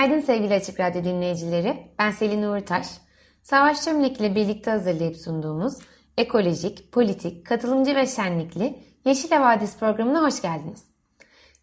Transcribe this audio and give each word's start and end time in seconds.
Günaydın 0.00 0.26
sevgili 0.26 0.54
Açık 0.54 0.80
Radyo 0.80 1.04
dinleyicileri. 1.04 1.76
Ben 1.98 2.10
Selin 2.10 2.42
Uğurtaş. 2.42 2.86
Savaş 3.42 3.84
Çömlek 3.84 4.20
ile 4.20 4.34
birlikte 4.34 4.70
hazırlayıp 4.70 5.16
sunduğumuz 5.16 5.74
ekolojik, 6.18 6.92
politik, 6.92 7.46
katılımcı 7.46 7.96
ve 7.96 8.06
şenlikli 8.06 8.78
Yeşil 9.04 9.30
Havadis 9.30 9.78
programına 9.78 10.22
hoş 10.22 10.42
geldiniz. 10.42 10.84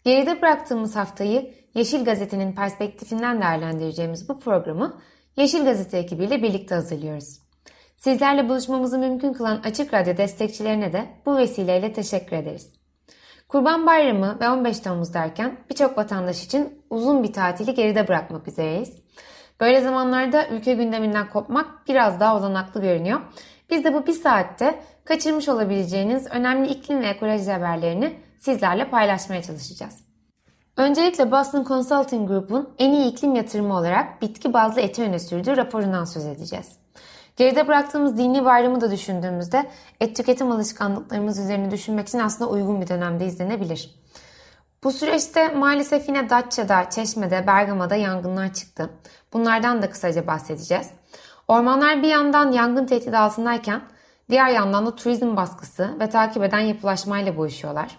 Geride 0.04 0.42
bıraktığımız 0.42 0.96
haftayı 0.96 1.54
Yeşil 1.74 2.06
Gazete'nin 2.06 2.54
perspektifinden 2.54 3.42
değerlendireceğimiz 3.42 4.30
bu 4.30 4.40
programı 4.40 5.02
Yeşil 5.38 5.66
Gazete 5.66 5.98
ekibiyle 5.98 6.44
birlikte 6.44 6.76
hazırlıyoruz. 6.76 7.40
Sizlerle 7.98 8.50
buluşmamızı 8.50 9.00
mümkün 9.00 9.34
kılan 9.34 9.62
Açık 9.64 9.94
Radyo 9.94 10.18
destekçilerine 10.18 10.94
de 10.94 11.06
bu 11.26 11.38
vesileyle 11.38 11.94
teşekkür 11.94 12.36
ederiz. 12.36 12.74
Kurban 13.48 13.86
Bayramı 13.86 14.38
ve 14.42 14.50
15 14.50 14.80
Temmuz 14.80 15.14
derken 15.14 15.58
birçok 15.70 15.98
vatandaş 15.98 16.44
için 16.46 16.84
uzun 16.90 17.24
bir 17.24 17.34
tatili 17.34 17.74
geride 17.74 18.08
bırakmak 18.08 18.48
üzereyiz. 18.48 18.94
Böyle 19.60 19.82
zamanlarda 19.82 20.48
ülke 20.48 20.74
gündeminden 20.74 21.30
kopmak 21.30 21.88
biraz 21.88 22.20
daha 22.20 22.38
olanaklı 22.38 22.82
görünüyor. 22.82 23.22
Biz 23.70 23.84
de 23.84 23.94
bu 23.94 24.08
bir 24.08 24.14
saatte 24.14 24.80
kaçırmış 25.06 25.50
olabileceğiniz 25.50 26.28
önemli 26.32 26.70
iklim 26.70 27.02
ve 27.02 27.08
ekoloji 27.08 27.52
haberlerini 27.52 28.14
sizlerle 28.40 28.90
paylaşmaya 28.90 29.44
çalışacağız. 29.44 30.08
Öncelikle 30.78 31.32
Boston 31.32 31.64
Consulting 31.64 32.28
Group'un 32.30 32.70
en 32.80 32.92
iyi 32.92 33.12
iklim 33.12 33.36
yatırımı 33.36 33.78
olarak 33.78 34.22
bitki 34.22 34.54
bazlı 34.54 34.82
eti 34.82 35.04
öne 35.04 35.20
sürdüğü 35.20 35.58
raporundan 35.58 36.06
söz 36.06 36.26
edeceğiz. 36.26 36.68
Geride 37.38 37.68
bıraktığımız 37.68 38.18
dini 38.18 38.46
bayramı 38.46 38.82
da 38.82 38.92
düşündüğümüzde 38.92 39.70
et 40.00 40.16
tüketim 40.16 40.52
alışkanlıklarımız 40.52 41.40
üzerine 41.40 41.72
düşünmek 41.72 42.08
için 42.08 42.20
aslında 42.20 42.50
uygun 42.50 42.82
bir 42.82 42.88
dönemde 42.88 43.26
izlenebilir. 43.26 43.96
Bu 44.84 44.92
süreçte 44.92 45.48
maalesef 45.48 46.08
yine 46.08 46.30
Datça'da, 46.30 46.90
Çeşme'de, 46.90 47.48
Bergama'da 47.48 47.96
yangınlar 47.96 48.54
çıktı. 48.54 48.90
Bunlardan 49.34 49.82
da 49.82 49.90
kısaca 49.90 50.28
bahsedeceğiz. 50.28 50.90
Ormanlar 51.48 52.04
bir 52.04 52.08
yandan 52.08 52.52
yangın 52.52 52.86
tehdidi 52.86 53.18
altındayken 53.18 53.82
diğer 54.30 54.50
yandan 54.50 54.86
da 54.86 54.96
turizm 54.96 55.36
baskısı 55.36 56.00
ve 56.00 56.10
takip 56.10 56.44
eden 56.44 56.60
yapılaşmayla 56.60 57.38
boğuşuyorlar. 57.38 57.98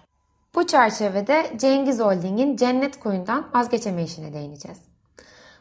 Bu 0.54 0.66
çerçevede 0.66 1.52
Cengiz 1.56 2.00
Holding'in 2.00 2.56
Cennet 2.56 3.00
Koyun'dan 3.00 3.46
vazgeçemeyişine 3.54 4.32
değineceğiz. 4.32 4.87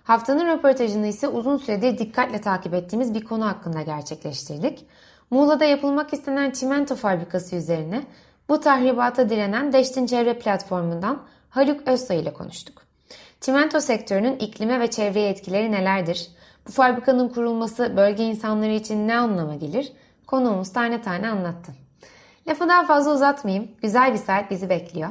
Haftanın 0.08 0.48
röportajını 0.48 1.08
ise 1.08 1.28
uzun 1.28 1.58
süredir 1.58 1.98
dikkatle 1.98 2.42
takip 2.42 2.74
ettiğimiz 2.74 3.14
bir 3.14 3.24
konu 3.24 3.46
hakkında 3.46 3.82
gerçekleştirdik. 3.82 4.86
Muğla'da 5.32 5.66
yapılmak 5.66 6.14
istenen 6.14 6.52
çimento 6.52 6.96
fabrikası 6.96 7.56
üzerine 7.56 8.04
bu 8.50 8.60
tahribata 8.60 9.30
direnen 9.30 9.74
Deştin 9.74 10.06
Çevre 10.06 10.40
Platformu'ndan 10.40 11.22
Haluk 11.50 11.88
Özsoy 11.88 12.20
ile 12.20 12.34
konuştuk. 12.34 12.82
Çimento 13.42 13.80
sektörünün 13.80 14.36
iklime 14.36 14.80
ve 14.80 14.90
çevreye 14.90 15.30
etkileri 15.30 15.72
nelerdir? 15.72 16.28
Bu 16.68 16.72
fabrikanın 16.72 17.30
kurulması 17.30 17.98
bölge 17.98 18.24
insanları 18.24 18.72
için 18.72 19.08
ne 19.08 19.18
anlama 19.18 19.56
gelir? 19.56 19.92
Konuğumuz 20.28 20.74
tane 20.74 21.02
tane 21.02 21.30
anlattı. 21.30 21.72
Lafı 22.48 22.70
daha 22.70 22.86
fazla 22.86 23.14
uzatmayayım. 23.14 23.72
Güzel 23.82 24.14
bir 24.14 24.18
saat 24.18 24.52
bizi 24.52 24.70
bekliyor. 24.70 25.10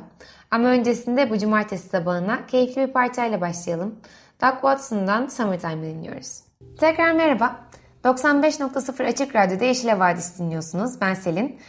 Ama 0.50 0.68
öncesinde 0.68 1.30
bu 1.30 1.38
cumartesi 1.38 1.88
sabahına 1.88 2.46
keyifli 2.46 2.88
bir 2.88 2.92
parçayla 2.92 3.40
başlayalım. 3.40 3.94
Doug 4.42 4.52
Watson'dan 4.52 5.26
Summertime 5.26 5.82
dinliyoruz. 5.82 6.40
Tekrar 6.80 7.12
merhaba. 7.12 7.56
95.0 8.04 9.06
Açık 9.06 9.36
Radyo'da 9.36 9.64
Yeşil 9.64 9.88
Havadis 9.88 10.38
dinliyorsunuz. 10.38 11.00
Ben 11.00 11.14
Selin. 11.14 11.60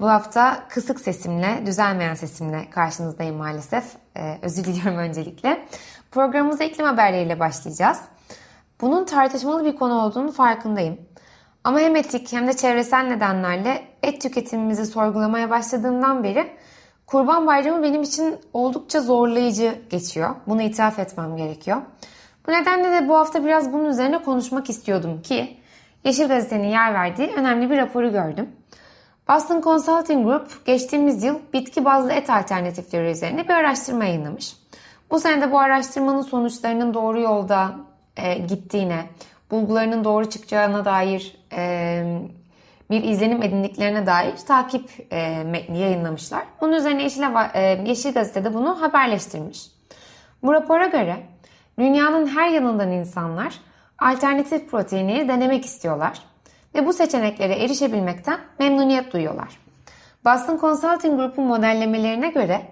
Bu 0.00 0.08
hafta 0.08 0.64
kısık 0.68 1.00
sesimle, 1.00 1.62
düzelmeyen 1.66 2.14
sesimle 2.14 2.70
karşınızdayım 2.70 3.36
maalesef. 3.36 3.84
Ee, 4.16 4.38
özür 4.42 4.64
diliyorum 4.64 4.98
öncelikle. 4.98 5.66
Programımıza 6.10 6.64
iklim 6.64 6.86
haberleriyle 6.86 7.40
başlayacağız. 7.40 7.98
Bunun 8.80 9.04
tartışmalı 9.04 9.64
bir 9.64 9.76
konu 9.76 9.94
olduğunu 9.94 10.32
farkındayım. 10.32 10.98
Ama 11.64 11.80
hem 11.80 11.96
etik 11.96 12.32
hem 12.32 12.46
de 12.46 12.56
çevresel 12.56 13.06
nedenlerle 13.06 13.82
et 14.02 14.20
tüketimimizi 14.20 14.86
sorgulamaya 14.86 15.50
başladığımdan 15.50 16.24
beri 16.24 16.56
Kurban 17.06 17.46
Bayramı 17.46 17.82
benim 17.82 18.02
için 18.02 18.38
oldukça 18.52 19.00
zorlayıcı 19.00 19.78
geçiyor. 19.90 20.34
Bunu 20.46 20.62
itiraf 20.62 20.98
etmem 20.98 21.36
gerekiyor. 21.36 21.82
Bu 22.46 22.52
nedenle 22.52 22.92
de 22.92 23.08
bu 23.08 23.16
hafta 23.16 23.44
biraz 23.44 23.72
bunun 23.72 23.84
üzerine 23.84 24.22
konuşmak 24.22 24.70
istiyordum 24.70 25.22
ki 25.22 25.56
Yeşil 26.04 26.28
Gazete'nin 26.28 26.68
yer 26.68 26.94
verdiği 26.94 27.28
önemli 27.28 27.70
bir 27.70 27.76
raporu 27.76 28.12
gördüm. 28.12 28.50
Boston 29.28 29.60
Consulting 29.60 30.26
Group 30.26 30.66
geçtiğimiz 30.66 31.24
yıl 31.24 31.38
bitki 31.52 31.84
bazlı 31.84 32.12
et 32.12 32.30
alternatifleri 32.30 33.10
üzerine 33.10 33.44
bir 33.44 33.54
araştırma 33.54 34.04
yayınlamış. 34.04 34.56
Bu 35.10 35.20
sene 35.20 35.42
de 35.42 35.52
bu 35.52 35.58
araştırmanın 35.58 36.22
sonuçlarının 36.22 36.94
doğru 36.94 37.20
yolda 37.20 37.74
e, 38.16 38.34
gittiğine, 38.38 39.04
bulgularının 39.50 40.04
doğru 40.04 40.30
çıkacağına 40.30 40.84
dair 40.84 41.36
e, 41.52 42.20
bir 42.90 43.04
izlenim 43.04 43.42
edindiklerine 43.42 44.06
dair 44.06 44.36
takip 44.36 44.90
e, 45.12 45.44
metni 45.44 45.78
yayınlamışlar. 45.78 46.42
Bunun 46.60 46.72
üzerine 46.72 47.02
Yeşil, 47.02 47.22
e, 47.54 47.82
Yeşil 47.86 48.12
Gazete'de 48.12 48.54
bunu 48.54 48.82
haberleştirmiş. 48.82 49.66
Bu 50.42 50.52
rapora 50.52 50.86
göre 50.86 51.16
dünyanın 51.78 52.26
her 52.26 52.48
yanından 52.48 52.90
insanlar 52.90 53.60
alternatif 53.98 54.70
proteinleri 54.70 55.28
denemek 55.28 55.64
istiyorlar 55.64 56.22
ve 56.74 56.86
bu 56.86 56.92
seçeneklere 56.92 57.54
erişebilmekten 57.54 58.40
memnuniyet 58.58 59.12
duyuyorlar. 59.12 59.58
Boston 60.24 60.58
Consulting 60.58 61.16
Group'un 61.16 61.44
modellemelerine 61.44 62.28
göre 62.28 62.62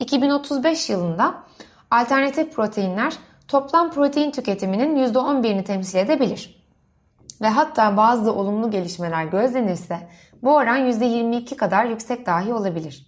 2035 0.00 0.90
yılında 0.90 1.34
alternatif 1.90 2.54
proteinler 2.54 3.12
toplam 3.48 3.90
protein 3.90 4.30
tüketiminin 4.30 4.96
%11'ini 4.96 5.64
temsil 5.64 5.98
edebilir. 5.98 6.66
Ve 7.40 7.48
hatta 7.48 7.96
bazı 7.96 8.32
olumlu 8.32 8.70
gelişmeler 8.70 9.24
gözlenirse 9.24 10.08
bu 10.42 10.54
oran 10.54 10.90
%22 10.90 11.56
kadar 11.56 11.84
yüksek 11.84 12.26
dahi 12.26 12.54
olabilir. 12.54 13.06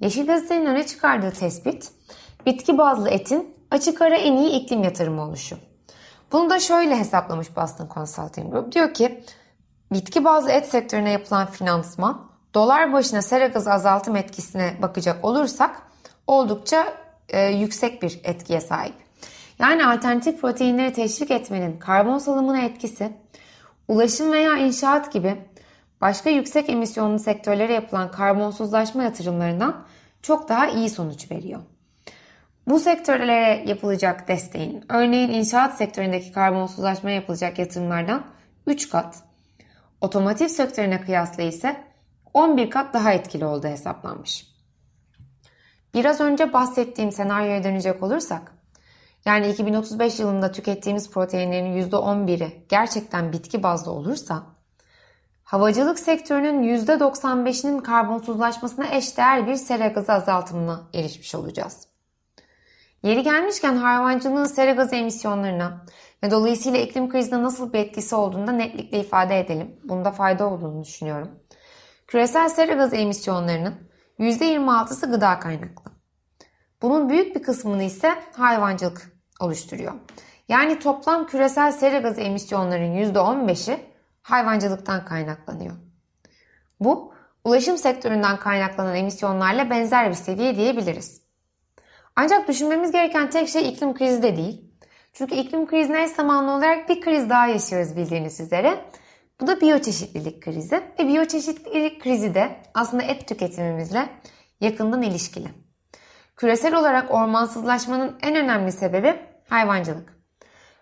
Yeşil 0.00 0.26
Gazete'nin 0.26 0.66
öne 0.66 0.86
çıkardığı 0.86 1.30
tespit, 1.30 1.92
bitki 2.46 2.78
bazlı 2.78 3.08
etin 3.08 3.56
açık 3.70 4.02
ara 4.02 4.16
en 4.16 4.36
iyi 4.36 4.50
iklim 4.50 4.84
yatırımı 4.84 5.22
oluşu. 5.22 5.56
Bunu 6.32 6.50
da 6.50 6.60
şöyle 6.60 6.98
hesaplamış 6.98 7.56
Boston 7.56 7.88
Consulting 7.94 8.52
Group. 8.52 8.72
Diyor 8.72 8.94
ki 8.94 9.24
bitki 9.92 10.24
bazlı 10.24 10.50
et 10.50 10.66
sektörüne 10.66 11.10
yapılan 11.10 11.46
finansman 11.46 12.30
dolar 12.54 12.92
başına 12.92 13.22
sera 13.22 13.46
gazı 13.46 13.72
azaltım 13.72 14.16
etkisine 14.16 14.76
bakacak 14.82 15.24
olursak 15.24 15.82
oldukça 16.26 16.94
e, 17.28 17.46
yüksek 17.46 18.02
bir 18.02 18.20
etkiye 18.24 18.60
sahip. 18.60 18.94
Yani 19.58 19.86
alternatif 19.86 20.40
proteinleri 20.40 20.92
teşvik 20.92 21.30
etmenin 21.30 21.78
karbon 21.78 22.18
salımına 22.18 22.60
etkisi, 22.60 23.12
ulaşım 23.88 24.32
veya 24.32 24.56
inşaat 24.56 25.12
gibi 25.12 25.36
başka 26.00 26.30
yüksek 26.30 26.70
emisyonlu 26.70 27.18
sektörlere 27.18 27.72
yapılan 27.72 28.10
karbonsuzlaşma 28.10 29.02
yatırımlarından 29.02 29.84
çok 30.22 30.48
daha 30.48 30.66
iyi 30.66 30.90
sonuç 30.90 31.30
veriyor. 31.30 31.60
Bu 32.66 32.78
sektörlere 32.78 33.64
yapılacak 33.66 34.28
desteğin, 34.28 34.84
örneğin 34.88 35.30
inşaat 35.30 35.76
sektöründeki 35.76 36.32
karbonsuzlaşmaya 36.32 37.16
yapılacak 37.16 37.58
yatırımlardan 37.58 38.26
3 38.66 38.90
kat, 38.90 39.22
otomotiv 40.00 40.48
sektörüne 40.48 41.00
kıyasla 41.00 41.42
ise 41.42 41.84
11 42.34 42.70
kat 42.70 42.94
daha 42.94 43.12
etkili 43.12 43.44
olduğu 43.44 43.66
hesaplanmış. 43.68 44.46
Biraz 45.94 46.20
önce 46.20 46.52
bahsettiğim 46.52 47.12
senaryoya 47.12 47.64
dönecek 47.64 48.02
olursak, 48.02 48.52
yani 49.24 49.48
2035 49.48 50.20
yılında 50.20 50.52
tükettiğimiz 50.52 51.10
proteinlerin 51.10 51.90
%11'i 51.90 52.66
gerçekten 52.68 53.32
bitki 53.32 53.62
bazlı 53.62 53.92
olursa, 53.92 54.42
havacılık 55.44 55.98
sektörünün 55.98 56.76
%95'inin 56.76 57.78
karbonsuzlaşmasına 57.78 58.86
eşdeğer 58.86 59.46
bir 59.46 59.56
sera 59.56 59.86
gazı 59.86 60.12
azaltımına 60.12 60.80
erişmiş 60.94 61.34
olacağız. 61.34 61.91
Yeri 63.02 63.22
gelmişken 63.22 63.76
hayvancılığın 63.76 64.44
sera 64.44 64.72
gazı 64.72 64.96
emisyonlarına 64.96 65.86
ve 66.22 66.30
dolayısıyla 66.30 66.80
iklim 66.80 67.08
krizine 67.08 67.42
nasıl 67.42 67.72
bir 67.72 67.78
etkisi 67.78 68.14
olduğunu 68.14 68.46
da 68.46 68.52
netlikle 68.52 69.00
ifade 69.00 69.40
edelim. 69.40 69.76
Bunda 69.84 70.10
fayda 70.10 70.50
olduğunu 70.50 70.84
düşünüyorum. 70.84 71.30
Küresel 72.06 72.48
sera 72.48 72.72
gazı 72.72 72.96
emisyonlarının 72.96 73.74
%26'sı 74.18 75.10
gıda 75.10 75.38
kaynaklı. 75.38 75.92
Bunun 76.82 77.08
büyük 77.08 77.36
bir 77.36 77.42
kısmını 77.42 77.82
ise 77.82 78.14
hayvancılık 78.36 79.12
oluşturuyor. 79.40 79.92
Yani 80.48 80.78
toplam 80.78 81.26
küresel 81.26 81.72
sera 81.72 81.98
gazı 81.98 82.20
emisyonlarının 82.20 82.96
%15'i 82.96 83.80
hayvancılıktan 84.22 85.04
kaynaklanıyor. 85.04 85.74
Bu 86.80 87.14
ulaşım 87.44 87.78
sektöründen 87.78 88.36
kaynaklanan 88.36 88.96
emisyonlarla 88.96 89.70
benzer 89.70 90.08
bir 90.08 90.14
seviye 90.14 90.56
diyebiliriz. 90.56 91.21
Ancak 92.16 92.48
düşünmemiz 92.48 92.92
gereken 92.92 93.30
tek 93.30 93.48
şey 93.48 93.68
iklim 93.68 93.94
krizi 93.94 94.22
de 94.22 94.36
değil. 94.36 94.72
Çünkü 95.12 95.34
iklim 95.34 95.66
krizine 95.66 96.02
eş 96.02 96.10
zamanlı 96.10 96.52
olarak 96.52 96.88
bir 96.88 97.00
kriz 97.00 97.30
daha 97.30 97.46
yaşıyoruz 97.46 97.96
bildiğiniz 97.96 98.40
üzere. 98.40 98.84
Bu 99.40 99.46
da 99.46 99.60
biyoçeşitlilik 99.60 100.42
krizi. 100.42 100.82
Ve 100.98 101.08
biyoçeşitlilik 101.08 102.02
krizi 102.02 102.34
de 102.34 102.56
aslında 102.74 103.02
et 103.02 103.28
tüketimimizle 103.28 104.08
yakından 104.60 105.02
ilişkili. 105.02 105.48
Küresel 106.36 106.74
olarak 106.74 107.14
ormansızlaşmanın 107.14 108.18
en 108.22 108.36
önemli 108.36 108.72
sebebi 108.72 109.16
hayvancılık. 109.48 110.22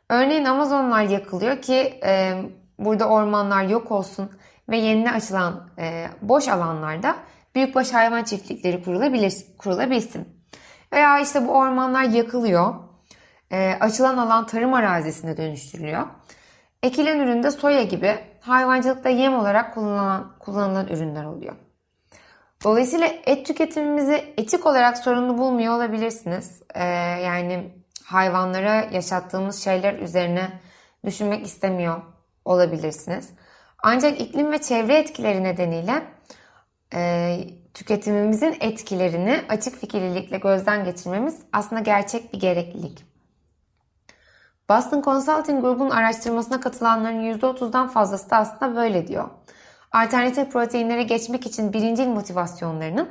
Örneğin 0.08 0.44
Amazonlar 0.44 1.02
yakılıyor 1.02 1.62
ki 1.62 2.00
e, 2.04 2.42
burada 2.78 3.08
ormanlar 3.08 3.64
yok 3.64 3.90
olsun 3.90 4.30
ve 4.68 4.76
yenine 4.76 5.12
açılan 5.12 5.70
e, 5.78 6.06
boş 6.22 6.48
alanlarda 6.48 7.16
büyükbaş 7.54 7.92
hayvan 7.92 8.24
çiftlikleri 8.24 8.82
kurulabilir, 8.84 9.34
kurulabilsin. 9.58 10.39
Veya 10.92 11.20
işte 11.20 11.46
bu 11.46 11.50
ormanlar 11.50 12.02
yakılıyor, 12.02 12.74
e, 13.52 13.76
açılan 13.80 14.16
alan 14.16 14.46
tarım 14.46 14.74
arazisine 14.74 15.36
dönüştürülüyor. 15.36 16.06
Ekilen 16.82 17.18
üründe 17.18 17.50
soya 17.50 17.82
gibi 17.82 18.18
hayvancılıkta 18.40 19.08
yem 19.08 19.34
olarak 19.34 19.74
kullanılan, 19.74 20.32
kullanılan 20.38 20.88
ürünler 20.88 21.24
oluyor. 21.24 21.56
Dolayısıyla 22.64 23.08
et 23.26 23.46
tüketimimizi 23.46 24.34
etik 24.36 24.66
olarak 24.66 24.98
sorunlu 24.98 25.38
bulmuyor 25.38 25.74
olabilirsiniz. 25.74 26.62
Ee, 26.74 26.84
yani 27.24 27.72
hayvanlara 28.04 28.74
yaşattığımız 28.74 29.64
şeyler 29.64 29.94
üzerine 29.94 30.60
düşünmek 31.04 31.46
istemiyor 31.46 32.02
olabilirsiniz. 32.44 33.30
Ancak 33.82 34.20
iklim 34.20 34.52
ve 34.52 34.60
çevre 34.60 34.98
etkileri 34.98 35.44
nedeniyle 35.44 36.02
e, 36.94 37.40
tüketimimizin 37.74 38.56
etkilerini 38.60 39.40
açık 39.48 39.76
fikirlilikle 39.76 40.38
gözden 40.38 40.84
geçirmemiz 40.84 41.38
aslında 41.52 41.80
gerçek 41.80 42.32
bir 42.32 42.40
gereklilik. 42.40 43.04
Boston 44.70 45.02
Consulting 45.02 45.60
Group'un 45.60 45.90
araştırmasına 45.90 46.60
katılanların 46.60 47.38
%30'dan 47.38 47.88
fazlası 47.88 48.30
da 48.30 48.36
aslında 48.36 48.76
böyle 48.76 49.08
diyor. 49.08 49.30
Alternatif 49.92 50.52
proteinlere 50.52 51.02
geçmek 51.02 51.46
için 51.46 51.72
birincil 51.72 52.06
motivasyonlarının 52.06 53.08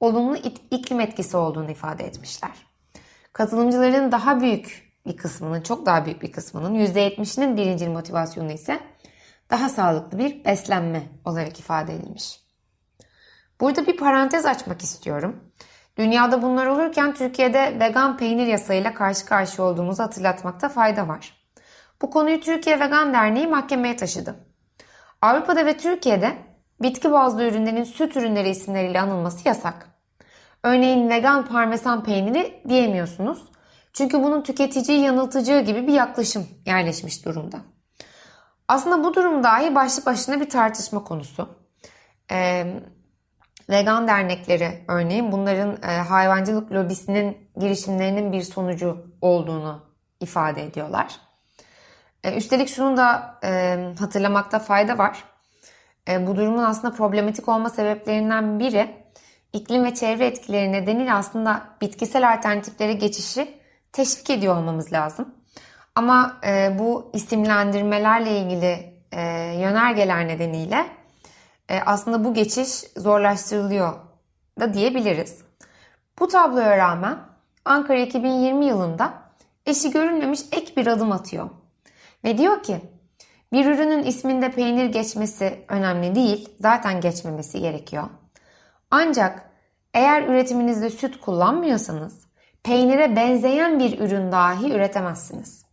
olumlu 0.00 0.36
iklim 0.70 1.00
etkisi 1.00 1.36
olduğunu 1.36 1.70
ifade 1.70 2.04
etmişler. 2.04 2.50
Katılımcıların 3.32 4.12
daha 4.12 4.40
büyük 4.40 4.92
bir 5.06 5.16
kısmının, 5.16 5.60
çok 5.60 5.86
daha 5.86 6.04
büyük 6.04 6.22
bir 6.22 6.32
kısmının 6.32 6.74
%70'inin 6.74 7.56
birincil 7.56 7.88
motivasyonu 7.88 8.52
ise 8.52 8.80
daha 9.50 9.68
sağlıklı 9.68 10.18
bir 10.18 10.44
beslenme 10.44 11.02
olarak 11.24 11.58
ifade 11.58 11.94
edilmiş. 11.94 12.49
Burada 13.60 13.86
bir 13.86 13.96
parantez 13.96 14.46
açmak 14.46 14.82
istiyorum. 14.82 15.44
Dünyada 15.96 16.42
bunlar 16.42 16.66
olurken 16.66 17.14
Türkiye'de 17.14 17.76
vegan 17.80 18.16
peynir 18.16 18.46
yasayıyla 18.46 18.94
karşı 18.94 19.26
karşıya 19.26 19.68
olduğumuzu 19.68 20.02
hatırlatmakta 20.02 20.68
fayda 20.68 21.08
var. 21.08 21.40
Bu 22.02 22.10
konuyu 22.10 22.40
Türkiye 22.40 22.80
Vegan 22.80 23.12
Derneği 23.14 23.46
mahkemeye 23.46 23.96
taşıdı. 23.96 24.34
Avrupa'da 25.22 25.66
ve 25.66 25.76
Türkiye'de 25.76 26.36
bitki 26.82 27.12
bazlı 27.12 27.44
ürünlerin 27.44 27.84
süt 27.84 28.16
ürünleri 28.16 28.48
isimleriyle 28.48 29.00
anılması 29.00 29.48
yasak. 29.48 29.90
Örneğin 30.62 31.08
vegan 31.08 31.46
parmesan 31.46 32.04
peyniri 32.04 32.62
diyemiyorsunuz. 32.68 33.44
Çünkü 33.92 34.22
bunun 34.22 34.42
tüketiciyi 34.42 35.00
yanıltıcı 35.00 35.60
gibi 35.60 35.86
bir 35.86 35.92
yaklaşım 35.92 36.48
yerleşmiş 36.66 37.24
durumda. 37.24 37.58
Aslında 38.68 39.04
bu 39.04 39.14
durum 39.14 39.42
dahi 39.42 39.74
başlı 39.74 40.06
başına 40.06 40.40
bir 40.40 40.50
tartışma 40.50 41.04
konusu. 41.04 41.48
Ee, 42.30 42.80
vegan 43.70 44.08
dernekleri 44.08 44.84
örneğin 44.88 45.32
bunların 45.32 45.78
e, 45.82 45.86
hayvancılık 45.86 46.72
lobisinin 46.72 47.38
girişimlerinin 47.56 48.32
bir 48.32 48.42
sonucu 48.42 49.06
olduğunu 49.20 49.84
ifade 50.20 50.64
ediyorlar. 50.64 51.16
E, 52.24 52.36
üstelik 52.36 52.68
şunu 52.68 52.96
da 52.96 53.38
e, 53.44 53.78
hatırlamakta 53.98 54.58
fayda 54.58 54.98
var. 54.98 55.24
E, 56.08 56.26
bu 56.26 56.36
durumun 56.36 56.62
aslında 56.62 56.94
problematik 56.94 57.48
olma 57.48 57.70
sebeplerinden 57.70 58.58
biri 58.58 58.90
iklim 59.52 59.84
ve 59.84 59.94
çevre 59.94 60.26
etkileri 60.26 60.72
nedeniyle 60.72 61.12
aslında 61.12 61.62
bitkisel 61.80 62.32
alternatiflere 62.32 62.92
geçişi 62.92 63.60
teşvik 63.92 64.30
ediyor 64.30 64.56
olmamız 64.56 64.92
lazım. 64.92 65.34
Ama 65.94 66.40
e, 66.46 66.78
bu 66.78 67.10
isimlendirmelerle 67.14 68.38
ilgili 68.38 68.94
e, 69.12 69.20
yönergeler 69.60 70.28
nedeniyle 70.28 70.86
aslında 71.86 72.24
bu 72.24 72.34
geçiş 72.34 72.70
zorlaştırılıyor 72.96 73.92
da 74.60 74.74
diyebiliriz. 74.74 75.44
Bu 76.18 76.28
tabloya 76.28 76.78
rağmen 76.78 77.18
Ankara 77.64 77.98
2020 77.98 78.66
yılında 78.66 79.12
eşi 79.66 79.90
görülmemiş 79.90 80.40
ek 80.52 80.76
bir 80.76 80.86
adım 80.86 81.12
atıyor. 81.12 81.50
Ve 82.24 82.38
diyor 82.38 82.62
ki 82.62 82.80
bir 83.52 83.66
ürünün 83.66 84.02
isminde 84.02 84.50
peynir 84.50 84.86
geçmesi 84.86 85.64
önemli 85.68 86.14
değil, 86.14 86.48
zaten 86.60 87.00
geçmemesi 87.00 87.60
gerekiyor. 87.60 88.04
Ancak 88.90 89.50
eğer 89.94 90.22
üretiminizde 90.22 90.90
süt 90.90 91.20
kullanmıyorsanız 91.20 92.20
peynire 92.62 93.16
benzeyen 93.16 93.78
bir 93.78 94.00
ürün 94.00 94.32
dahi 94.32 94.72
üretemezsiniz. 94.72 95.64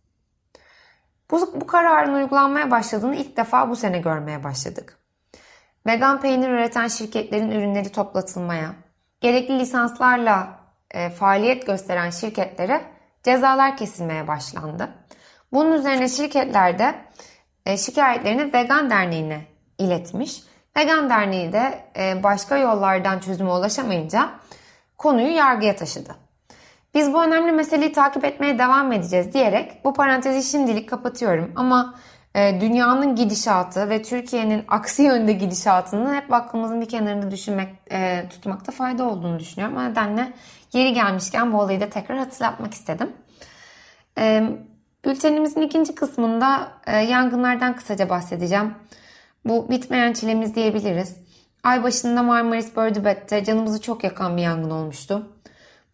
Bu, 1.30 1.60
bu 1.60 1.66
kararın 1.66 2.14
uygulanmaya 2.14 2.70
başladığını 2.70 3.16
ilk 3.16 3.36
defa 3.36 3.70
bu 3.70 3.76
sene 3.76 3.98
görmeye 3.98 4.44
başladık. 4.44 4.97
Vegan 5.86 6.20
peynir 6.20 6.48
üreten 6.48 6.88
şirketlerin 6.88 7.50
ürünleri 7.50 7.92
toplatılmaya, 7.92 8.74
gerekli 9.20 9.58
lisanslarla 9.58 10.58
e, 10.90 11.10
faaliyet 11.10 11.66
gösteren 11.66 12.10
şirketlere 12.10 12.82
cezalar 13.22 13.76
kesilmeye 13.76 14.28
başlandı. 14.28 14.88
Bunun 15.52 15.72
üzerine 15.72 16.08
şirketler 16.08 16.78
de 16.78 16.94
e, 17.66 17.76
şikayetlerini 17.76 18.52
Vegan 18.52 18.90
Derneği'ne 18.90 19.40
iletmiş. 19.78 20.42
Vegan 20.76 21.10
Derneği 21.10 21.52
de 21.52 21.84
e, 21.98 22.22
başka 22.22 22.56
yollardan 22.56 23.18
çözüme 23.18 23.50
ulaşamayınca 23.50 24.30
konuyu 24.98 25.36
yargıya 25.36 25.76
taşıdı. 25.76 26.16
Biz 26.94 27.12
bu 27.12 27.22
önemli 27.24 27.52
meseleyi 27.52 27.92
takip 27.92 28.24
etmeye 28.24 28.58
devam 28.58 28.92
edeceğiz 28.92 29.32
diyerek 29.32 29.84
bu 29.84 29.94
parantezi 29.94 30.50
şimdilik 30.50 30.88
kapatıyorum. 30.88 31.52
Ama 31.56 31.94
dünyanın 32.34 33.16
gidişatı 33.16 33.88
ve 33.88 34.02
Türkiye'nin 34.02 34.64
aksi 34.68 35.02
yönde 35.02 35.32
gidişatını 35.32 36.14
hep 36.14 36.32
aklımızın 36.32 36.80
bir 36.80 36.88
kenarında 36.88 37.30
düşünmek, 37.30 37.68
e, 37.92 38.28
tutmakta 38.30 38.72
fayda 38.72 39.04
olduğunu 39.04 39.38
düşünüyorum. 39.38 39.76
O 39.76 39.84
nedenle 39.84 40.32
yeri 40.72 40.92
gelmişken 40.92 41.52
bu 41.52 41.60
olayı 41.60 41.80
da 41.80 41.88
tekrar 41.88 42.18
hatırlatmak 42.18 42.74
istedim. 42.74 43.12
E, 44.18 44.42
bültenimizin 45.04 45.62
ikinci 45.62 45.94
kısmında 45.94 46.68
e, 46.86 46.96
yangınlardan 46.96 47.76
kısaca 47.76 48.08
bahsedeceğim. 48.08 48.74
Bu 49.44 49.70
bitmeyen 49.70 50.12
çilemiz 50.12 50.54
diyebiliriz. 50.54 51.16
Ay 51.62 51.82
başında 51.82 52.22
Marmaris 52.22 52.76
Bördübet'te 52.76 53.44
canımızı 53.44 53.80
çok 53.80 54.04
yakan 54.04 54.36
bir 54.36 54.42
yangın 54.42 54.70
olmuştu. 54.70 55.28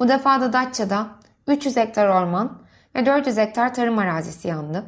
Bu 0.01 0.09
defa 0.09 0.41
da 0.41 0.53
Datça'da 0.53 1.07
300 1.49 1.77
hektar 1.77 2.09
orman 2.09 2.59
ve 2.95 3.07
400 3.07 3.37
hektar 3.37 3.75
tarım 3.75 3.99
arazisi 3.99 4.49
yandı. 4.49 4.85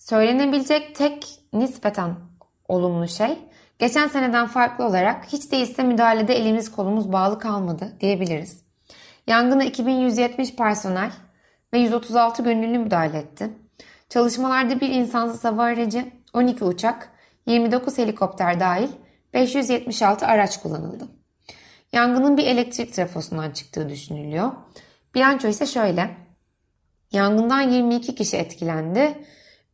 Söylenebilecek 0.00 0.94
tek 0.94 1.26
nispeten 1.52 2.16
olumlu 2.68 3.08
şey 3.08 3.38
geçen 3.78 4.08
seneden 4.08 4.46
farklı 4.46 4.84
olarak 4.84 5.32
hiç 5.32 5.52
değilse 5.52 5.82
müdahalede 5.82 6.34
elimiz 6.34 6.72
kolumuz 6.72 7.12
bağlı 7.12 7.38
kalmadı 7.38 7.92
diyebiliriz. 8.00 8.62
Yangına 9.26 9.64
2170 9.64 10.56
personel 10.56 11.12
ve 11.72 11.78
136 11.78 12.42
gönüllü 12.42 12.78
müdahale 12.78 13.18
etti. 13.18 13.50
Çalışmalarda 14.08 14.80
bir 14.80 14.88
insansız 14.88 15.44
hava 15.44 15.62
aracı, 15.62 16.06
12 16.32 16.64
uçak, 16.64 17.12
29 17.46 17.98
helikopter 17.98 18.60
dahil 18.60 18.88
576 19.34 20.26
araç 20.26 20.60
kullanıldı. 20.60 21.08
Yangının 21.92 22.36
bir 22.36 22.46
elektrik 22.46 22.94
trafosundan 22.94 23.50
çıktığı 23.50 23.88
düşünülüyor. 23.88 24.52
Bilanço 25.14 25.48
ise 25.48 25.66
şöyle. 25.66 26.16
Yangından 27.12 27.60
22 27.60 28.14
kişi 28.14 28.36
etkilendi. 28.36 29.24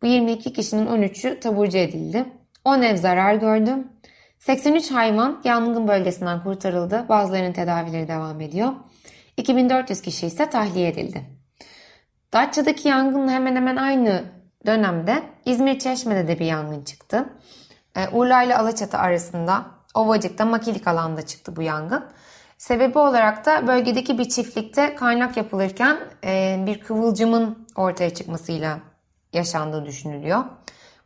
Bu 0.03 0.07
22 0.07 0.53
kişinin 0.53 0.87
13'ü 0.87 1.41
taburcu 1.41 1.79
edildi. 1.79 2.25
10 2.65 2.83
ev 2.83 2.97
zarar 2.97 3.35
gördü. 3.35 3.75
83 4.39 4.91
hayvan 4.91 5.41
yangın 5.45 5.89
bölgesinden 5.89 6.43
kurtarıldı. 6.43 7.05
Bazılarının 7.09 7.53
tedavileri 7.53 8.09
devam 8.09 8.41
ediyor. 8.41 8.73
2400 9.37 10.03
kişi 10.03 10.27
ise 10.27 10.51
tahliye 10.51 10.89
edildi. 10.89 11.23
Datça'daki 12.33 12.89
yangınla 12.89 13.31
hemen 13.31 13.57
hemen 13.57 13.77
aynı 13.77 14.25
dönemde 14.67 15.23
İzmir 15.45 15.79
Çeşme'de 15.79 16.29
de 16.29 16.39
bir 16.39 16.47
yangın 16.47 16.85
çıktı. 16.85 17.27
Urla 18.13 18.43
ile 18.43 18.57
Alaçatı 18.57 18.99
arasında 18.99 19.67
Ovacık'ta 19.95 20.45
makilik 20.45 20.87
alanda 20.87 21.27
çıktı 21.27 21.57
bu 21.57 21.63
yangın. 21.63 22.05
Sebebi 22.59 22.99
olarak 22.99 23.47
da 23.47 23.67
bölgedeki 23.67 24.19
bir 24.19 24.29
çiftlikte 24.29 24.95
kaynak 24.95 25.37
yapılırken 25.37 25.99
e, 26.25 26.63
bir 26.67 26.81
kıvılcımın 26.81 27.67
ortaya 27.77 28.15
çıkmasıyla 28.15 28.79
yaşandığı 29.33 29.87
düşünülüyor. 29.87 30.45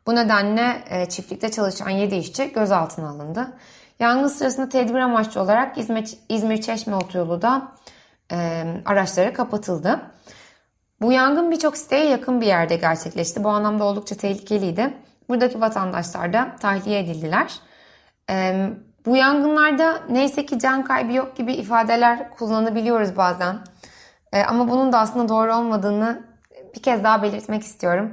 Bu 0.06 0.14
nedenle 0.14 0.84
e, 0.90 1.08
çiftlikte 1.08 1.50
çalışan 1.50 1.90
7 1.90 2.14
işçi 2.14 2.52
gözaltına 2.52 3.08
alındı. 3.08 3.52
Yangın 4.00 4.28
sırasında 4.28 4.68
tedbir 4.68 4.98
amaçlı 4.98 5.40
olarak 5.40 5.78
İzmir, 5.78 6.10
İzmir 6.28 6.60
Çeşme 6.60 6.96
Otoyolu 6.96 7.42
da 7.42 7.72
e, 8.32 8.64
araçlara 8.84 9.32
kapatıldı. 9.32 10.00
Bu 11.00 11.12
yangın 11.12 11.50
birçok 11.50 11.76
siteye 11.76 12.04
yakın 12.04 12.40
bir 12.40 12.46
yerde 12.46 12.76
gerçekleşti. 12.76 13.44
Bu 13.44 13.48
anlamda 13.48 13.84
oldukça 13.84 14.16
tehlikeliydi. 14.16 14.94
Buradaki 15.28 15.60
vatandaşlar 15.60 16.32
da 16.32 16.56
tahliye 16.60 17.00
edildiler. 17.00 17.54
E, 18.30 18.66
bu 19.06 19.16
yangınlarda 19.16 20.00
neyse 20.10 20.46
ki 20.46 20.58
can 20.58 20.84
kaybı 20.84 21.12
yok 21.12 21.36
gibi 21.36 21.52
ifadeler 21.52 22.30
kullanabiliyoruz 22.30 23.16
bazen. 23.16 23.58
E, 24.32 24.42
ama 24.42 24.68
bunun 24.68 24.92
da 24.92 24.98
aslında 24.98 25.28
doğru 25.28 25.54
olmadığını 25.54 26.29
bir 26.74 26.82
kez 26.82 27.04
daha 27.04 27.22
belirtmek 27.22 27.62
istiyorum. 27.62 28.12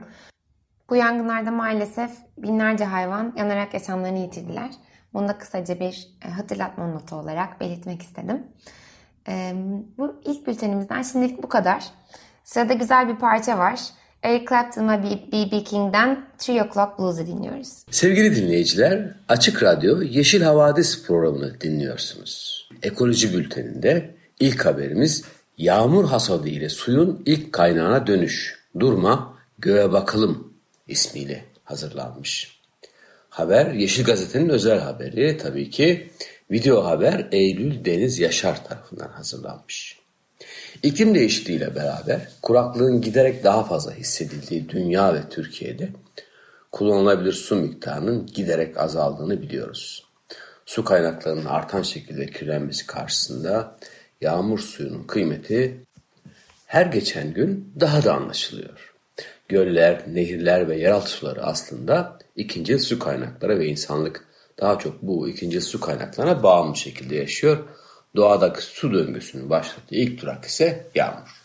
Bu 0.89 0.95
yangınlarda 0.95 1.51
maalesef 1.51 2.11
binlerce 2.37 2.85
hayvan 2.85 3.33
yanarak 3.37 3.73
yaşamlarını 3.73 4.19
yitirdiler. 4.19 4.71
Bunu 5.13 5.27
da 5.27 5.37
kısaca 5.37 5.79
bir 5.79 6.07
e, 6.25 6.29
hatırlatma 6.29 6.87
notu 6.87 7.15
olarak 7.15 7.59
belirtmek 7.61 8.01
istedim. 8.01 8.43
E, 9.27 9.53
bu 9.97 10.21
ilk 10.25 10.47
bültenimizden 10.47 11.01
şimdilik 11.01 11.43
bu 11.43 11.49
kadar. 11.49 11.83
Sırada 12.43 12.73
güzel 12.73 13.07
bir 13.07 13.15
parça 13.15 13.57
var. 13.57 13.79
Eric 14.23 14.45
Clapton 14.49 14.89
ve 14.89 15.03
B.B. 15.03 15.63
King'den 15.63 16.25
Three 16.37 16.63
O'Clock 16.63 16.99
Blues'u 16.99 17.27
dinliyoruz. 17.27 17.83
Sevgili 17.91 18.35
dinleyiciler, 18.35 19.15
Açık 19.29 19.63
Radyo 19.63 20.01
Yeşil 20.01 20.41
Havadis 20.41 21.07
programını 21.07 21.61
dinliyorsunuz. 21.61 22.69
Ekoloji 22.83 23.33
Bülteni'nde 23.33 24.15
ilk 24.39 24.65
haberimiz 24.65 25.23
yağmur 25.57 26.05
hasadı 26.05 26.49
ile 26.49 26.69
suyun 26.69 27.23
ilk 27.25 27.53
kaynağına 27.53 28.07
dönüş. 28.07 28.57
Durma, 28.79 29.37
göğe 29.59 29.91
bakalım 29.91 30.53
ismiyle 30.87 31.45
hazırlanmış. 31.63 32.59
Haber 33.29 33.71
Yeşil 33.71 34.03
Gazete'nin 34.03 34.49
özel 34.49 34.79
haberi 34.79 35.37
tabii 35.37 35.69
ki 35.69 36.11
video 36.51 36.85
haber 36.85 37.27
Eylül 37.31 37.85
Deniz 37.85 38.19
Yaşar 38.19 38.65
tarafından 38.65 39.09
hazırlanmış. 39.09 39.99
İklim 40.83 41.15
değişikliğiyle 41.15 41.75
beraber 41.75 42.29
kuraklığın 42.41 43.01
giderek 43.01 43.43
daha 43.43 43.63
fazla 43.63 43.93
hissedildiği 43.93 44.69
dünya 44.69 45.13
ve 45.13 45.29
Türkiye'de 45.29 45.89
kullanılabilir 46.71 47.33
su 47.33 47.55
miktarının 47.55 48.25
giderek 48.25 48.77
azaldığını 48.77 49.41
biliyoruz. 49.41 50.03
Su 50.65 50.83
kaynaklarının 50.83 51.45
artan 51.45 51.81
şekilde 51.81 52.25
kirlenmesi 52.25 52.87
karşısında 52.87 53.77
yağmur 54.21 54.59
suyunun 54.59 55.03
kıymeti 55.03 55.77
her 56.65 56.86
geçen 56.86 57.33
gün 57.33 57.74
daha 57.79 58.03
da 58.03 58.13
anlaşılıyor. 58.13 58.93
Göller, 59.47 60.03
nehirler 60.13 60.67
ve 60.67 60.77
yeraltı 60.77 61.09
suları 61.09 61.43
aslında 61.43 62.19
ikinci 62.36 62.79
su 62.79 63.00
kaynakları 63.00 63.59
ve 63.59 63.65
insanlık 63.65 64.27
daha 64.59 64.79
çok 64.79 65.01
bu 65.01 65.29
ikinci 65.29 65.62
su 65.62 65.79
kaynaklarına 65.79 66.43
bağımlı 66.43 66.75
şekilde 66.75 67.15
yaşıyor. 67.15 67.57
Doğadaki 68.15 68.62
su 68.62 68.93
döngüsünün 68.93 69.50
başlattığı 69.50 69.95
ilk 69.95 70.21
durak 70.21 70.45
ise 70.45 70.88
yağmur. 70.95 71.41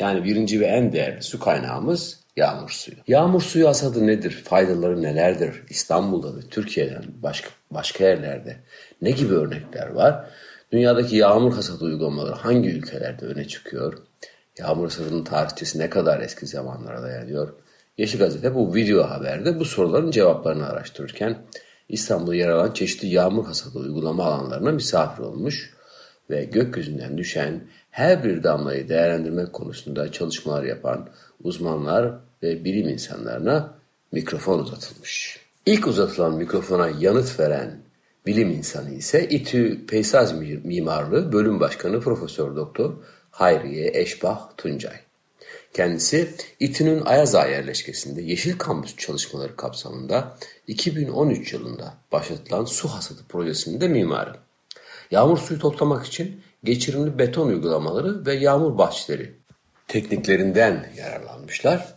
Yani 0.00 0.24
birinci 0.24 0.60
ve 0.60 0.66
en 0.66 0.92
değerli 0.92 1.22
su 1.22 1.40
kaynağımız 1.40 2.20
yağmur 2.36 2.70
suyu. 2.70 2.96
Yağmur 3.08 3.42
suyu 3.42 3.68
hasadı 3.68 4.06
nedir? 4.06 4.30
Faydaları 4.30 5.02
nelerdir? 5.02 5.62
İstanbul'da 5.70 6.36
ve 6.36 6.40
Türkiye'den 6.50 7.04
başka, 7.22 7.48
başka 7.70 8.04
yerlerde 8.04 8.56
ne 9.02 9.10
gibi 9.10 9.34
örnekler 9.34 9.86
var? 9.86 10.30
Dünyadaki 10.72 11.16
yağmur 11.16 11.54
hasadı 11.54 11.84
uygulamaları 11.84 12.34
hangi 12.34 12.70
ülkelerde 12.70 13.26
öne 13.26 13.48
çıkıyor? 13.48 13.98
Yağmur 14.58 14.84
hasadının 14.84 15.24
tarihçesi 15.24 15.78
ne 15.78 15.90
kadar 15.90 16.20
eski 16.20 16.46
zamanlara 16.46 17.02
dayanıyor? 17.02 17.54
Yeşil 17.98 18.18
Gazete 18.18 18.54
bu 18.54 18.74
video 18.74 19.02
haberde 19.04 19.58
bu 19.60 19.64
soruların 19.64 20.10
cevaplarını 20.10 20.68
araştırırken 20.68 21.38
İstanbul'da 21.88 22.34
yer 22.34 22.48
alan 22.48 22.72
çeşitli 22.72 23.08
yağmur 23.08 23.46
hasadı 23.46 23.78
uygulama 23.78 24.24
alanlarına 24.24 24.70
misafir 24.70 25.22
olmuş 25.22 25.74
ve 26.30 26.44
gökyüzünden 26.44 27.18
düşen 27.18 27.60
her 27.90 28.24
bir 28.24 28.42
damlayı 28.42 28.88
değerlendirmek 28.88 29.52
konusunda 29.52 30.12
çalışmalar 30.12 30.64
yapan 30.64 31.08
uzmanlar 31.42 32.14
ve 32.42 32.64
bilim 32.64 32.88
insanlarına 32.88 33.74
mikrofon 34.12 34.58
uzatılmış. 34.58 35.40
İlk 35.66 35.86
uzatılan 35.86 36.34
mikrofona 36.34 36.88
yanıt 37.00 37.40
veren 37.40 37.85
bilim 38.26 38.50
insanı 38.50 38.90
ise 38.90 39.28
İTÜ 39.28 39.86
Peyzaj 39.86 40.32
Mimarlığı 40.64 41.32
Bölüm 41.32 41.60
Başkanı 41.60 42.00
Profesör 42.00 42.56
Doktor 42.56 42.92
Hayriye 43.30 43.90
Eşbah 43.94 44.50
Tuncay. 44.56 44.96
Kendisi 45.72 46.30
İTÜ'nün 46.60 47.02
Ayaza 47.04 47.46
yerleşkesinde 47.46 48.22
Yeşil 48.22 48.58
Kampüs 48.58 48.96
çalışmaları 48.96 49.56
kapsamında 49.56 50.38
2013 50.66 51.52
yılında 51.52 51.94
başlatılan 52.12 52.64
su 52.64 52.88
hasadı 52.88 53.20
projesinin 53.28 53.80
de 53.80 53.88
mimarı. 53.88 54.36
Yağmur 55.10 55.38
suyu 55.38 55.60
toplamak 55.60 56.06
için 56.06 56.40
geçirimli 56.64 57.18
beton 57.18 57.46
uygulamaları 57.46 58.26
ve 58.26 58.34
yağmur 58.34 58.78
bahçeleri 58.78 59.34
tekniklerinden 59.88 60.92
yararlanmışlar. 60.96 61.94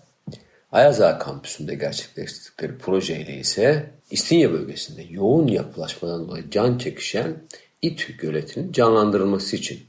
Ayaza 0.72 1.20
kampüsünde 1.20 1.76
gerçekleştirdikleri 1.76 2.78
projeyle 2.78 3.38
ise 3.38 3.92
İstinye 4.12 4.54
bölgesinde 4.54 5.06
yoğun 5.10 5.48
yapılaşmadan 5.48 6.28
dolayı 6.28 6.50
can 6.50 6.78
çekişen 6.78 7.44
İTÜ 7.82 8.18
göletinin 8.18 8.72
canlandırılması 8.72 9.56
için 9.56 9.80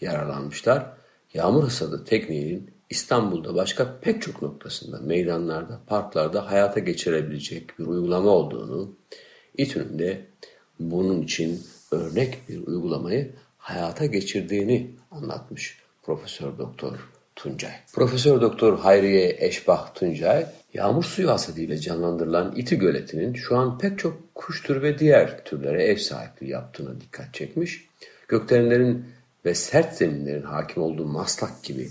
yararlanmışlar. 0.00 0.86
Yağmur 1.34 1.62
hasadı 1.62 2.04
tekniğinin 2.04 2.70
İstanbul'da 2.90 3.54
başka 3.54 4.00
pek 4.00 4.22
çok 4.22 4.42
noktasında, 4.42 4.98
meydanlarda, 4.98 5.80
parklarda 5.86 6.50
hayata 6.50 6.80
geçirebilecek 6.80 7.78
bir 7.78 7.86
uygulama 7.86 8.30
olduğunu, 8.30 8.96
İTÜ'nün 9.58 9.98
de 9.98 10.26
bunun 10.80 11.22
için 11.22 11.62
örnek 11.90 12.48
bir 12.48 12.66
uygulamayı 12.66 13.34
hayata 13.58 14.06
geçirdiğini 14.06 14.90
anlatmış 15.10 15.78
Profesör 16.02 16.58
Doktor 16.58 17.13
Tuncay. 17.36 17.72
Profesör 17.92 18.40
Doktor 18.40 18.78
Hayriye 18.78 19.36
Eşbah 19.38 19.94
Tuncay, 19.94 20.46
yağmur 20.74 21.04
suyu 21.04 21.30
hasadıyla 21.30 21.78
canlandırılan 21.78 22.54
İti 22.56 22.78
Göleti'nin 22.78 23.34
şu 23.34 23.56
an 23.56 23.78
pek 23.78 23.98
çok 23.98 24.34
kuş 24.34 24.62
tür 24.62 24.82
ve 24.82 24.98
diğer 24.98 25.44
türlere 25.44 25.82
ev 25.82 25.96
sahipliği 25.96 26.50
yaptığına 26.50 27.00
dikkat 27.00 27.34
çekmiş. 27.34 27.84
Gökdelenlerin 28.28 29.06
ve 29.44 29.54
sert 29.54 29.96
zeminlerin 29.96 30.42
hakim 30.42 30.82
olduğu 30.82 31.06
Maslak 31.06 31.62
gibi 31.62 31.90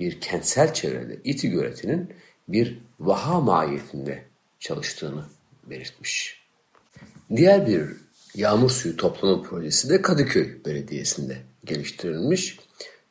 bir 0.00 0.20
kentsel 0.20 0.74
çevrede 0.74 1.16
İti 1.24 1.50
Göleti'nin 1.50 2.14
bir 2.48 2.78
vaha 3.00 3.40
mahiyetinde 3.40 4.22
çalıştığını 4.60 5.24
belirtmiş. 5.64 6.40
Diğer 7.36 7.66
bir 7.66 7.88
yağmur 8.34 8.70
suyu 8.70 8.96
toplama 8.96 9.42
projesi 9.42 9.88
de 9.88 10.02
Kadıköy 10.02 10.64
Belediyesi'nde 10.66 11.36
geliştirilmiş. 11.64 12.58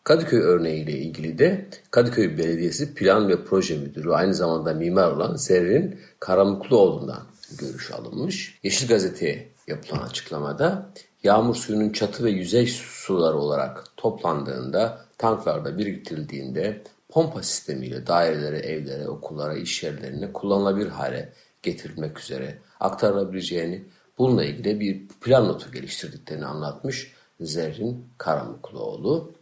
Kadıköy 0.10 0.40
örneğiyle 0.40 0.92
ilgili 0.92 1.40
de 1.40 1.66
Kadıköy 1.92 2.38
Belediyesi 2.38 2.94
Plan 2.94 3.30
ve 3.30 3.44
Proje 3.44 3.78
Müdürü 3.78 4.12
aynı 4.12 4.34
zamanda 4.34 4.74
mimar 4.74 5.12
olan 5.12 5.36
Zerrin 5.36 6.00
Karamukluoğlu'ndan 6.20 7.24
görüş 7.60 7.92
alınmış. 7.92 8.60
Yeşil 8.64 8.88
Gazete'ye 8.88 9.50
yapılan 9.68 10.02
açıklamada 10.02 10.90
yağmur 11.24 11.56
suyunun 11.56 11.90
çatı 11.90 12.24
ve 12.24 12.32
yüzey 12.32 12.68
suları 12.68 13.38
olarak 13.38 13.84
toplandığında, 13.98 15.06
tanklarda 15.18 15.78
biriktirildiğinde 15.78 16.82
pompa 17.10 17.44
sistemiyle 17.44 18.08
dairelere, 18.08 18.58
evlere, 18.58 19.08
okullara, 19.08 19.54
iş 19.58 19.84
yerlerine 19.84 20.34
kullanılabilir 20.34 20.90
hale 20.90 21.34
getirilmek 21.64 22.20
üzere 22.20 22.58
aktarılabileceğini, 22.80 23.84
bununla 24.18 24.46
ilgili 24.46 24.80
bir 24.80 25.08
plan 25.08 25.48
notu 25.48 25.72
geliştirdiklerini 25.72 26.46
anlatmış 26.46 27.14
Zerrin 27.42 28.06
Karamukluoğlu. 28.18 29.39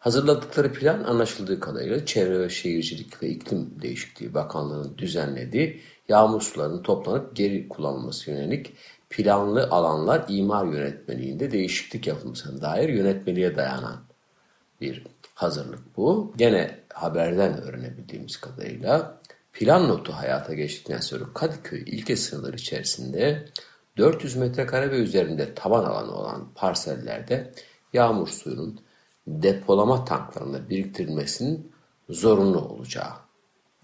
Hazırladıkları 0.00 0.72
plan 0.72 1.04
anlaşıldığı 1.04 1.60
kadarıyla 1.60 2.06
Çevre 2.06 2.40
ve 2.40 2.48
Şehircilik 2.48 3.22
ve 3.22 3.28
İklim 3.28 3.82
Değişikliği 3.82 4.34
Bakanlığı'nın 4.34 4.98
düzenlediği 4.98 5.80
yağmur 6.08 6.42
sularının 6.42 6.82
toplanıp 6.82 7.36
geri 7.36 7.68
kullanılması 7.68 8.30
yönelik 8.30 8.76
planlı 9.10 9.68
alanlar 9.70 10.24
imar 10.28 10.66
yönetmeliğinde 10.66 11.52
değişiklik 11.52 12.06
yapılmasına 12.06 12.62
dair 12.62 12.88
yönetmeliğe 12.88 13.56
dayanan 13.56 13.96
bir 14.80 15.06
hazırlık 15.34 15.96
bu. 15.96 16.32
Gene 16.36 16.78
haberden 16.92 17.62
öğrenebildiğimiz 17.62 18.36
kadarıyla 18.36 19.20
plan 19.52 19.88
notu 19.88 20.12
hayata 20.12 20.54
geçtikten 20.54 21.00
sonra 21.00 21.24
Kadıköy 21.34 21.82
ilke 21.86 22.16
sınırları 22.16 22.56
içerisinde 22.56 23.44
400 23.96 24.36
metrekare 24.36 24.90
ve 24.90 24.96
üzerinde 24.96 25.54
taban 25.54 25.84
alanı 25.84 26.14
olan 26.14 26.48
parsellerde 26.54 27.52
yağmur 27.92 28.28
suyunun 28.28 28.80
depolama 29.42 30.04
tanklarında 30.04 30.70
biriktirilmesinin 30.70 31.72
zorunlu 32.08 32.60
olacağı 32.60 33.12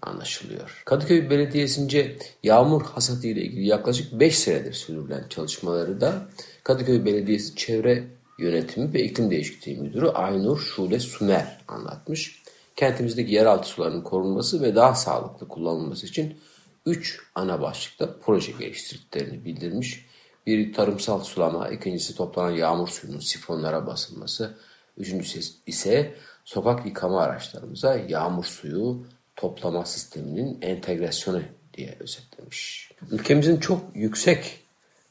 anlaşılıyor. 0.01 0.83
Kadıköy 0.85 1.29
Belediyesi'nce 1.29 2.17
yağmur 2.43 2.81
hasatı 2.81 3.27
ile 3.27 3.41
ilgili 3.41 3.67
yaklaşık 3.67 4.19
5 4.19 4.39
senedir 4.39 4.73
sürdürülen 4.73 5.25
çalışmaları 5.29 6.01
da 6.01 6.29
Kadıköy 6.63 7.05
Belediyesi 7.05 7.55
Çevre 7.55 8.07
Yönetimi 8.39 8.93
ve 8.93 9.03
İklim 9.03 9.31
Değişikliği 9.31 9.77
Müdürü 9.77 10.07
Aynur 10.07 10.59
Şule 10.59 10.99
Sumer 10.99 11.57
anlatmış. 11.67 12.43
Kentimizdeki 12.75 13.33
yeraltı 13.33 13.69
sularının 13.69 14.01
korunması 14.01 14.61
ve 14.61 14.75
daha 14.75 14.95
sağlıklı 14.95 15.47
kullanılması 15.47 16.05
için 16.07 16.37
3 16.85 17.21
ana 17.35 17.61
başlıkta 17.61 18.15
proje 18.25 18.51
geliştirdiklerini 18.51 19.45
bildirmiş. 19.45 20.05
Bir 20.47 20.73
tarımsal 20.73 21.23
sulama, 21.23 21.69
ikincisi 21.69 22.15
toplanan 22.15 22.51
yağmur 22.51 22.87
suyunun 22.87 23.19
sifonlara 23.19 23.87
basılması, 23.87 24.57
üçüncüsü 24.97 25.39
ise 25.65 26.13
sokak 26.45 26.85
yıkama 26.85 27.21
araçlarımıza 27.21 27.95
yağmur 27.95 28.45
suyu 28.45 29.05
toplama 29.35 29.85
sisteminin 29.85 30.57
entegrasyonu 30.61 31.41
diye 31.73 31.95
özetlemiş. 31.99 32.91
Ülkemizin 33.11 33.57
çok 33.57 33.81
yüksek 33.93 34.59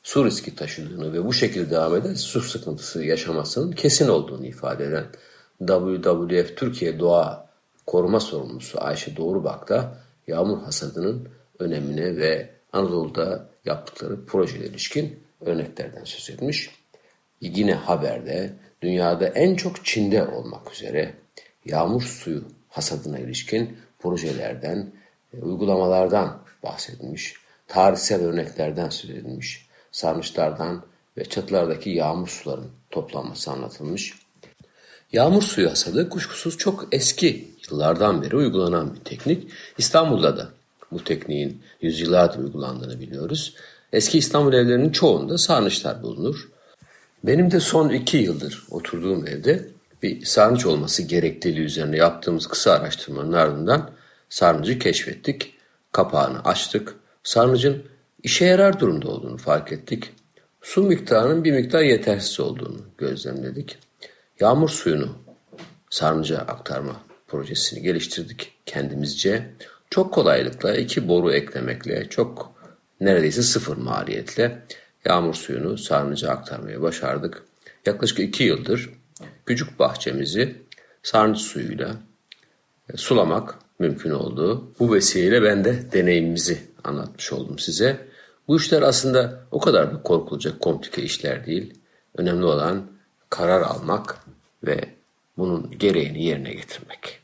su 0.02 0.24
riski 0.24 0.56
taşıdığını 0.56 1.12
ve 1.12 1.24
bu 1.24 1.32
şekilde 1.32 1.70
devam 1.70 1.96
eden 1.96 2.14
su 2.14 2.40
sıkıntısı 2.40 3.04
yaşamasının 3.04 3.72
kesin 3.72 4.08
olduğunu 4.08 4.46
ifade 4.46 4.84
eden 4.84 5.06
WWF 5.58 6.56
Türkiye 6.56 6.98
Doğa 6.98 7.46
Koruma 7.86 8.20
Sorumlusu 8.20 8.80
Ayşe 8.80 9.16
Doğrubak 9.16 9.68
da 9.68 9.98
yağmur 10.26 10.62
hasadının 10.62 11.28
önemine 11.58 12.16
ve 12.16 12.50
Anadolu'da 12.72 13.48
yaptıkları 13.64 14.26
projeler 14.26 14.64
ilişkin 14.64 15.20
örneklerden 15.40 16.04
söz 16.04 16.30
etmiş. 16.30 16.70
Yine 17.40 17.74
haberde 17.74 18.52
dünyada 18.82 19.26
en 19.26 19.56
çok 19.56 19.84
Çin'de 19.84 20.26
olmak 20.26 20.72
üzere 20.72 21.14
yağmur 21.64 22.02
suyu 22.02 22.44
hasadına 22.68 23.18
ilişkin 23.18 23.78
projelerden, 23.98 24.92
e, 25.34 25.42
uygulamalardan 25.42 26.38
bahsedilmiş, 26.62 27.34
tarihsel 27.68 28.22
örneklerden 28.22 28.88
söz 28.88 29.10
edilmiş, 29.10 29.66
sarnıçlardan 29.92 30.82
ve 31.16 31.24
çatılardaki 31.24 31.90
yağmur 31.90 32.28
suların 32.28 32.70
toplanması 32.90 33.50
anlatılmış. 33.50 34.14
Yağmur 35.12 35.42
suyu 35.42 35.70
hasadı 35.70 36.08
kuşkusuz 36.08 36.58
çok 36.58 36.88
eski 36.92 37.54
yıllardan 37.70 38.22
beri 38.22 38.36
uygulanan 38.36 38.94
bir 38.94 39.00
teknik. 39.00 39.50
İstanbul'da 39.78 40.36
da 40.36 40.48
bu 40.92 41.04
tekniğin 41.04 41.62
yüzyıllardır 41.80 42.38
uygulandığını 42.38 43.00
biliyoruz. 43.00 43.54
Eski 43.92 44.18
İstanbul 44.18 44.52
evlerinin 44.52 44.92
çoğunda 44.92 45.38
sarnıçlar 45.38 46.02
bulunur. 46.02 46.48
Benim 47.24 47.50
de 47.50 47.60
son 47.60 47.88
iki 47.88 48.16
yıldır 48.16 48.66
oturduğum 48.70 49.26
evde 49.26 49.68
bir 50.02 50.24
sarnıç 50.24 50.66
olması 50.66 51.02
gerekliliği 51.02 51.64
üzerine 51.64 51.96
yaptığımız 51.96 52.46
kısa 52.46 52.72
araştırmanın 52.72 53.32
ardından 53.32 53.90
sarnıcı 54.28 54.78
keşfettik. 54.78 55.52
Kapağını 55.92 56.44
açtık. 56.44 56.94
Sarnıcın 57.22 57.82
işe 58.22 58.44
yarar 58.44 58.80
durumda 58.80 59.08
olduğunu 59.08 59.36
fark 59.36 59.72
ettik. 59.72 60.12
Su 60.62 60.82
miktarının 60.82 61.44
bir 61.44 61.52
miktar 61.52 61.82
yetersiz 61.82 62.40
olduğunu 62.40 62.80
gözlemledik. 62.98 63.78
Yağmur 64.40 64.68
suyunu 64.68 65.08
sarnıca 65.90 66.38
aktarma 66.38 66.96
projesini 67.28 67.82
geliştirdik 67.82 68.52
kendimizce. 68.66 69.50
Çok 69.90 70.14
kolaylıkla 70.14 70.76
iki 70.76 71.08
boru 71.08 71.32
eklemekle 71.32 72.08
çok 72.08 72.52
neredeyse 73.00 73.42
sıfır 73.42 73.76
maliyetle 73.76 74.62
yağmur 75.06 75.34
suyunu 75.34 75.78
sarnıca 75.78 76.30
aktarmayı 76.30 76.82
başardık. 76.82 77.42
Yaklaşık 77.86 78.18
iki 78.18 78.44
yıldır 78.44 78.90
küçük 79.46 79.78
bahçemizi 79.78 80.56
sarnıç 81.02 81.38
suyuyla 81.38 81.96
e, 82.92 82.96
sulamak 82.96 83.58
mümkün 83.78 84.10
oldu. 84.10 84.72
Bu 84.78 84.94
vesileyle 84.94 85.42
ben 85.42 85.64
de 85.64 85.92
deneyimimizi 85.92 86.58
anlatmış 86.84 87.32
oldum 87.32 87.58
size. 87.58 88.06
Bu 88.48 88.56
işler 88.56 88.82
aslında 88.82 89.40
o 89.50 89.60
kadar 89.60 89.94
da 89.94 90.02
korkulacak 90.02 90.60
komplike 90.60 91.02
işler 91.02 91.46
değil. 91.46 91.74
Önemli 92.16 92.44
olan 92.44 92.86
karar 93.30 93.62
almak 93.62 94.18
ve 94.66 94.80
bunun 95.38 95.78
gereğini 95.78 96.24
yerine 96.24 96.54
getirmek. 96.54 97.20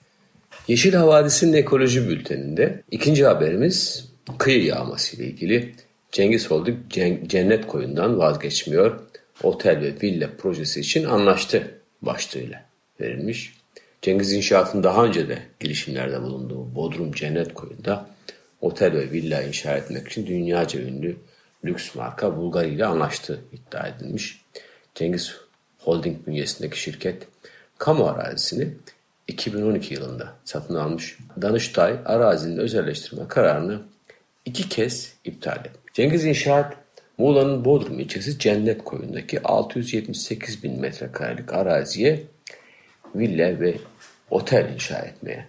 Yeşil 0.68 0.92
Havadis'in 0.92 1.53
ekoloji 1.53 2.09
bülteninde 2.09 2.83
ikinci 2.90 3.27
haberimiz 3.27 4.09
kıyı 4.38 4.64
yağması 4.64 5.16
ile 5.16 5.25
ilgili. 5.25 5.75
Cengiz 6.12 6.51
Holding 6.51 6.79
cennet 7.27 7.66
koyundan 7.66 8.18
vazgeçmiyor. 8.18 9.01
Otel 9.42 9.81
ve 9.81 9.94
villa 10.03 10.31
projesi 10.38 10.81
için 10.81 11.05
anlaştı 11.05 11.70
başlığıyla 12.03 12.64
verilmiş. 13.01 13.55
Cengiz 14.03 14.33
İnşaat'ın 14.33 14.83
daha 14.83 15.05
önce 15.05 15.29
de 15.29 15.38
girişimlerde 15.61 16.22
bulunduğu 16.22 16.75
Bodrum 16.75 17.12
Cennet 17.12 17.55
Koyu'nda 17.55 18.07
otel 18.61 18.92
ve 18.92 19.11
villa 19.11 19.42
inşa 19.42 19.77
etmek 19.77 20.09
için 20.09 20.27
dünyaca 20.27 20.81
ünlü 20.81 21.16
lüks 21.64 21.94
marka 21.94 22.37
Bulgari 22.37 22.68
ile 22.68 22.87
anlaştığı 22.87 23.40
iddia 23.53 23.88
edilmiş. 23.88 24.40
Cengiz 24.94 25.37
Holding 25.79 26.27
bünyesindeki 26.27 26.81
şirket 26.81 27.22
kamu 27.79 28.07
arazisini 28.07 28.68
2012 29.29 29.94
yılında 29.94 30.35
satın 30.44 30.75
almış. 30.75 31.18
Danıştay 31.42 31.96
arazinin 32.05 32.59
özelleştirme 32.59 33.29
kararını 33.29 33.83
iki 34.44 34.68
kez 34.68 35.12
iptal 35.25 35.57
etmiş. 35.57 35.82
Cengiz 35.94 36.24
İnşaat 36.24 36.76
Muğla'nın 37.18 37.64
Bodrum 37.64 38.00
ilçesi 38.00 38.38
Cennet 38.38 38.85
Koyu'ndaki 38.85 39.42
678 39.42 40.62
bin 40.62 40.81
metrekarelik 40.81 41.52
araziye 41.52 42.22
villa 43.14 43.61
ve 43.61 43.74
otel 44.31 44.72
inşa 44.74 44.98
etmeye 44.98 45.46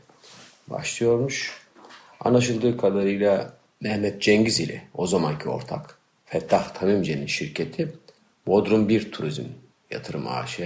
başlıyormuş. 0.68 1.62
Anlaşıldığı 2.20 2.78
kadarıyla 2.78 3.54
Mehmet 3.82 4.22
Cengiz 4.22 4.60
ile 4.60 4.82
o 4.94 5.08
zamanki 5.08 5.50
ortak 5.50 5.98
Fettah 6.26 6.74
Tamimce'nin 6.74 7.28
şirketi 7.28 7.94
Bodrum 8.48 8.90
1 8.90 9.12
Turizm 9.12 9.46
Yatırım 9.92 10.28
AŞ 10.28 10.60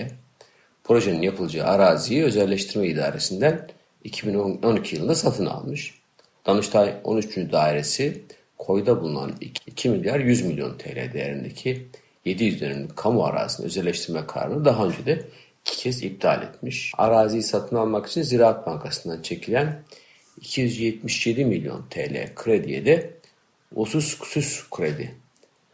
projenin 0.83 1.21
yapılacağı 1.21 1.67
araziyi 1.67 2.23
özelleştirme 2.23 2.87
idaresinden 2.87 3.67
2012 4.03 4.95
yılında 4.95 5.15
satın 5.15 5.45
almış. 5.45 5.93
Danıştay 6.45 6.95
13. 7.03 7.37
dairesi 7.37 8.23
koyda 8.57 9.01
bulunan 9.01 9.35
2 9.67 9.89
milyar 9.89 10.19
100 10.19 10.45
milyon 10.45 10.77
TL 10.77 11.13
değerindeki 11.13 11.87
700 12.25 12.61
dönümlük 12.61 12.97
kamu 12.97 13.25
arazisini 13.25 13.65
özelleştirme 13.65 14.27
kararını 14.27 14.65
daha 14.65 14.85
önce 14.85 15.05
de 15.05 15.23
iki 15.65 15.77
kez 15.77 16.03
iptal 16.03 16.43
etmiş. 16.43 16.91
Araziyi 16.97 17.43
satın 17.43 17.75
almak 17.75 18.07
için 18.07 18.21
Ziraat 18.21 18.67
Bankası'ndan 18.67 19.21
çekilen 19.21 19.83
277 20.37 21.45
milyon 21.45 21.85
TL 21.89 22.35
krediye 22.35 22.85
de 22.85 23.13
usus 23.75 24.17
sus 24.23 24.69
kredi 24.69 25.15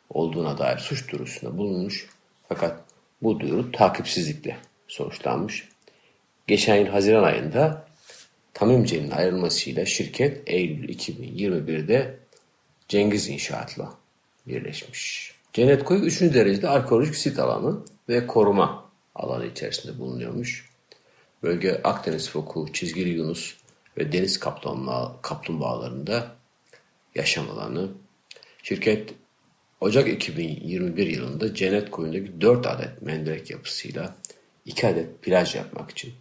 olduğuna 0.09 0.57
dair 0.57 0.77
suç 0.77 1.11
duyurusunda 1.11 1.57
bulunmuş. 1.57 2.09
Fakat 2.49 2.83
bu 3.21 3.39
duyuru 3.39 3.71
takipsizlikle 3.71 4.57
sonuçlanmış. 4.87 5.69
Geçen 6.47 6.75
yıl 6.75 6.87
Haziran 6.87 7.23
ayında 7.23 7.87
Tamimce'nin 8.53 9.11
ayrılmasıyla 9.11 9.85
şirket 9.85 10.41
Eylül 10.45 10.89
2021'de 10.89 12.22
Cengiz 12.87 13.29
İnşaat'la 13.29 13.93
birleşmiş. 14.47 15.33
Cennet 15.53 15.83
Koyu 15.83 15.99
3. 15.99 16.21
derecede 16.21 16.69
arkeolojik 16.69 17.15
sit 17.15 17.39
alanı 17.39 17.79
ve 18.09 18.27
koruma 18.27 18.91
alanı 19.15 19.45
içerisinde 19.45 19.99
bulunuyormuş. 19.99 20.69
Bölge 21.43 21.81
Akdeniz 21.83 22.29
foku, 22.29 22.73
çizgili 22.73 23.09
yunus 23.09 23.55
ve 23.97 24.11
deniz 24.11 24.39
kaplumbağalarında 25.21 26.35
yaşam 27.15 27.49
alanı. 27.49 27.91
Şirket 28.63 29.13
Ocak 29.81 30.07
2021 30.07 31.07
yılında 31.07 31.53
Cennet 31.53 31.91
Koyu'ndaki 31.91 32.41
4 32.41 32.67
adet 32.67 33.01
mendirek 33.01 33.49
yapısıyla 33.49 34.15
2 34.65 34.87
adet 34.87 35.21
plaj 35.21 35.55
yapmak 35.55 35.91
için 35.91 36.13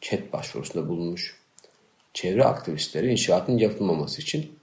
chat 0.00 0.32
başvurusunda 0.32 0.88
bulunmuş. 0.88 1.36
Çevre 2.14 2.44
aktivistleri 2.44 3.12
inşaatın 3.12 3.58
yapılmaması 3.58 4.22
için 4.22 4.57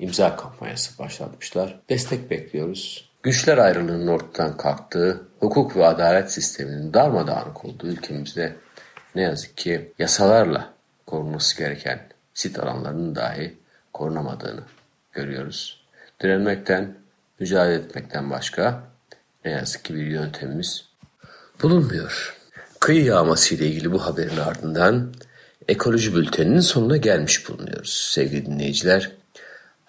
imza 0.00 0.36
kampanyası 0.36 0.98
başlatmışlar. 0.98 1.80
Destek 1.88 2.30
bekliyoruz. 2.30 3.10
Güçler 3.22 3.58
ayrılığının 3.58 4.06
ortadan 4.06 4.56
kalktığı, 4.56 5.20
hukuk 5.40 5.76
ve 5.76 5.86
adalet 5.86 6.32
sisteminin 6.32 6.94
darmadağınık 6.94 7.64
olduğu 7.64 7.86
ülkemizde 7.86 8.56
ne 9.14 9.22
yazık 9.22 9.56
ki 9.56 9.92
yasalarla 9.98 10.74
korunması 11.06 11.58
gereken 11.58 12.08
sit 12.34 12.58
alanlarının 12.58 13.14
dahi 13.14 13.58
korunamadığını 13.92 14.62
görüyoruz. 15.12 15.84
Direnmekten, 16.22 16.94
mücadele 17.40 17.74
etmekten 17.74 18.30
başka 18.30 18.82
ne 19.44 19.50
yazık 19.50 19.84
ki 19.84 19.94
bir 19.94 20.06
yöntemimiz 20.06 20.84
bulunmuyor. 21.62 22.36
Kıyı 22.80 23.04
yağması 23.04 23.54
ile 23.54 23.66
ilgili 23.66 23.92
bu 23.92 24.06
haberin 24.06 24.36
ardından 24.36 25.14
ekoloji 25.68 26.14
bülteninin 26.14 26.60
sonuna 26.60 26.96
gelmiş 26.96 27.48
bulunuyoruz 27.48 28.10
sevgili 28.12 28.46
dinleyiciler. 28.46 29.19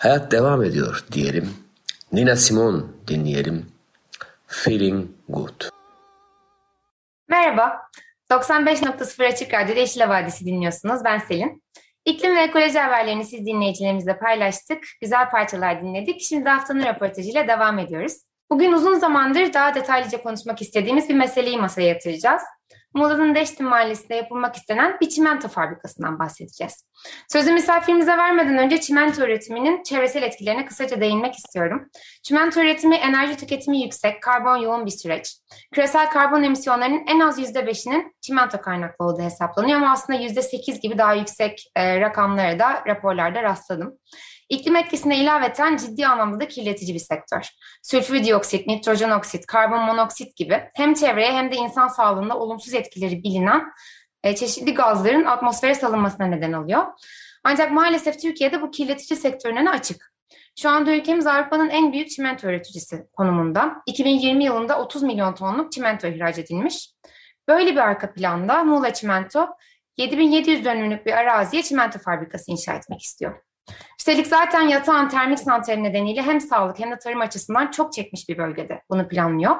Hayat 0.01 0.31
devam 0.31 0.63
ediyor 0.63 1.03
diyelim. 1.11 1.53
Nina 2.11 2.35
Simone 2.35 2.83
dinleyelim. 3.07 3.65
Feeling 4.47 5.09
Good. 5.29 5.61
Merhaba. 7.29 7.81
95.0 8.31 9.27
Açık 9.27 9.53
Radyo'da 9.53 9.79
Yeşil 9.79 10.01
Vadisi 10.01 10.45
dinliyorsunuz. 10.45 11.01
Ben 11.05 11.17
Selin. 11.17 11.63
İklim 12.05 12.35
ve 12.35 12.41
ekoloji 12.41 12.79
haberlerini 12.79 13.25
siz 13.25 13.45
dinleyicilerimizle 13.45 14.19
paylaştık. 14.19 14.83
Güzel 15.01 15.29
parçalar 15.29 15.81
dinledik. 15.81 16.21
Şimdi 16.21 16.49
haftanın 16.49 16.83
röportajıyla 16.83 17.47
devam 17.47 17.79
ediyoruz. 17.79 18.13
Bugün 18.49 18.71
uzun 18.71 18.95
zamandır 18.99 19.53
daha 19.53 19.75
detaylıca 19.75 20.23
konuşmak 20.23 20.61
istediğimiz 20.61 21.09
bir 21.09 21.15
meseleyi 21.15 21.57
masaya 21.57 21.87
yatıracağız. 21.87 22.41
Muğla'nın 22.93 23.35
Deşti 23.35 23.63
Mahallesi'nde 23.63 24.15
yapılmak 24.15 24.55
istenen 24.55 24.97
bir 25.01 25.09
çimento 25.09 25.47
fabrikasından 25.47 26.19
bahsedeceğiz. 26.19 26.85
Sözü 27.27 27.51
misafirimize 27.51 28.17
vermeden 28.17 28.57
önce 28.57 28.81
çimento 28.81 29.23
üretiminin 29.23 29.83
çevresel 29.83 30.23
etkilerine 30.23 30.65
kısaca 30.65 31.01
değinmek 31.01 31.35
istiyorum. 31.35 31.89
Çimento 32.23 32.61
üretimi 32.61 32.95
enerji 32.95 33.37
tüketimi 33.37 33.81
yüksek, 33.81 34.23
karbon 34.23 34.57
yoğun 34.57 34.85
bir 34.85 34.91
süreç. 34.91 35.37
Küresel 35.73 36.09
karbon 36.09 36.43
emisyonlarının 36.43 37.03
en 37.07 37.19
az 37.19 37.39
%5'inin 37.39 38.15
çimento 38.21 38.61
kaynaklı 38.61 39.05
olduğu 39.05 39.21
hesaplanıyor 39.21 39.77
ama 39.77 39.91
aslında 39.91 40.19
%8 40.19 40.81
gibi 40.81 40.97
daha 40.97 41.13
yüksek 41.13 41.71
e, 41.75 41.99
rakamlara 41.99 42.59
da 42.59 42.83
raporlarda 42.87 43.43
rastladım. 43.43 43.97
İklim 44.51 44.75
etkisine 44.75 45.17
ilaveten 45.17 45.77
ciddi 45.77 46.07
anlamda 46.07 46.39
da 46.39 46.47
kirletici 46.47 46.93
bir 46.93 46.99
sektör. 46.99 47.49
Sülfür 47.81 48.23
dioksit, 48.23 48.67
nitrojen 48.67 49.11
oksit, 49.11 49.45
karbon 49.45 49.79
monoksit 49.79 50.35
gibi 50.35 50.63
hem 50.73 50.93
çevreye 50.93 51.31
hem 51.31 51.51
de 51.51 51.55
insan 51.55 51.87
sağlığında 51.87 52.37
olumsuz 52.37 52.73
etkileri 52.73 53.23
bilinen 53.23 53.71
e, 54.23 54.35
çeşitli 54.35 54.73
gazların 54.73 55.25
atmosfere 55.25 55.75
salınmasına 55.75 56.25
neden 56.25 56.53
oluyor. 56.53 56.83
Ancak 57.43 57.71
maalesef 57.71 58.21
Türkiye'de 58.21 58.61
bu 58.61 58.71
kirletici 58.71 59.19
sektörüne 59.19 59.69
açık. 59.69 60.13
Şu 60.59 60.69
anda 60.69 60.95
ülkemiz 60.95 61.27
Avrupa'nın 61.27 61.69
en 61.69 61.93
büyük 61.93 62.09
çimento 62.09 62.47
üreticisi 62.47 63.07
konumunda. 63.13 63.81
2020 63.85 64.43
yılında 64.43 64.79
30 64.79 65.03
milyon 65.03 65.35
tonluk 65.35 65.71
çimento 65.71 66.07
ihraç 66.07 66.37
edilmiş. 66.37 66.89
Böyle 67.47 67.71
bir 67.71 67.77
arka 67.77 68.13
planda 68.13 68.63
Muğla 68.63 68.93
Çimento 68.93 69.47
7700 69.97 70.65
dönümlük 70.65 71.05
bir 71.05 71.11
araziye 71.11 71.63
çimento 71.63 71.99
fabrikası 71.99 72.51
inşa 72.51 72.73
etmek 72.73 73.01
istiyor. 73.01 73.50
Üstelik 73.99 74.27
zaten 74.27 74.61
yatağın 74.61 75.09
termik 75.09 75.39
santrali 75.39 75.83
nedeniyle 75.83 76.21
hem 76.21 76.41
sağlık 76.41 76.79
hem 76.79 76.91
de 76.91 76.99
tarım 76.99 77.21
açısından 77.21 77.71
çok 77.71 77.93
çekmiş 77.93 78.29
bir 78.29 78.37
bölgede 78.37 78.81
bunu 78.89 79.07
planlıyor. 79.07 79.55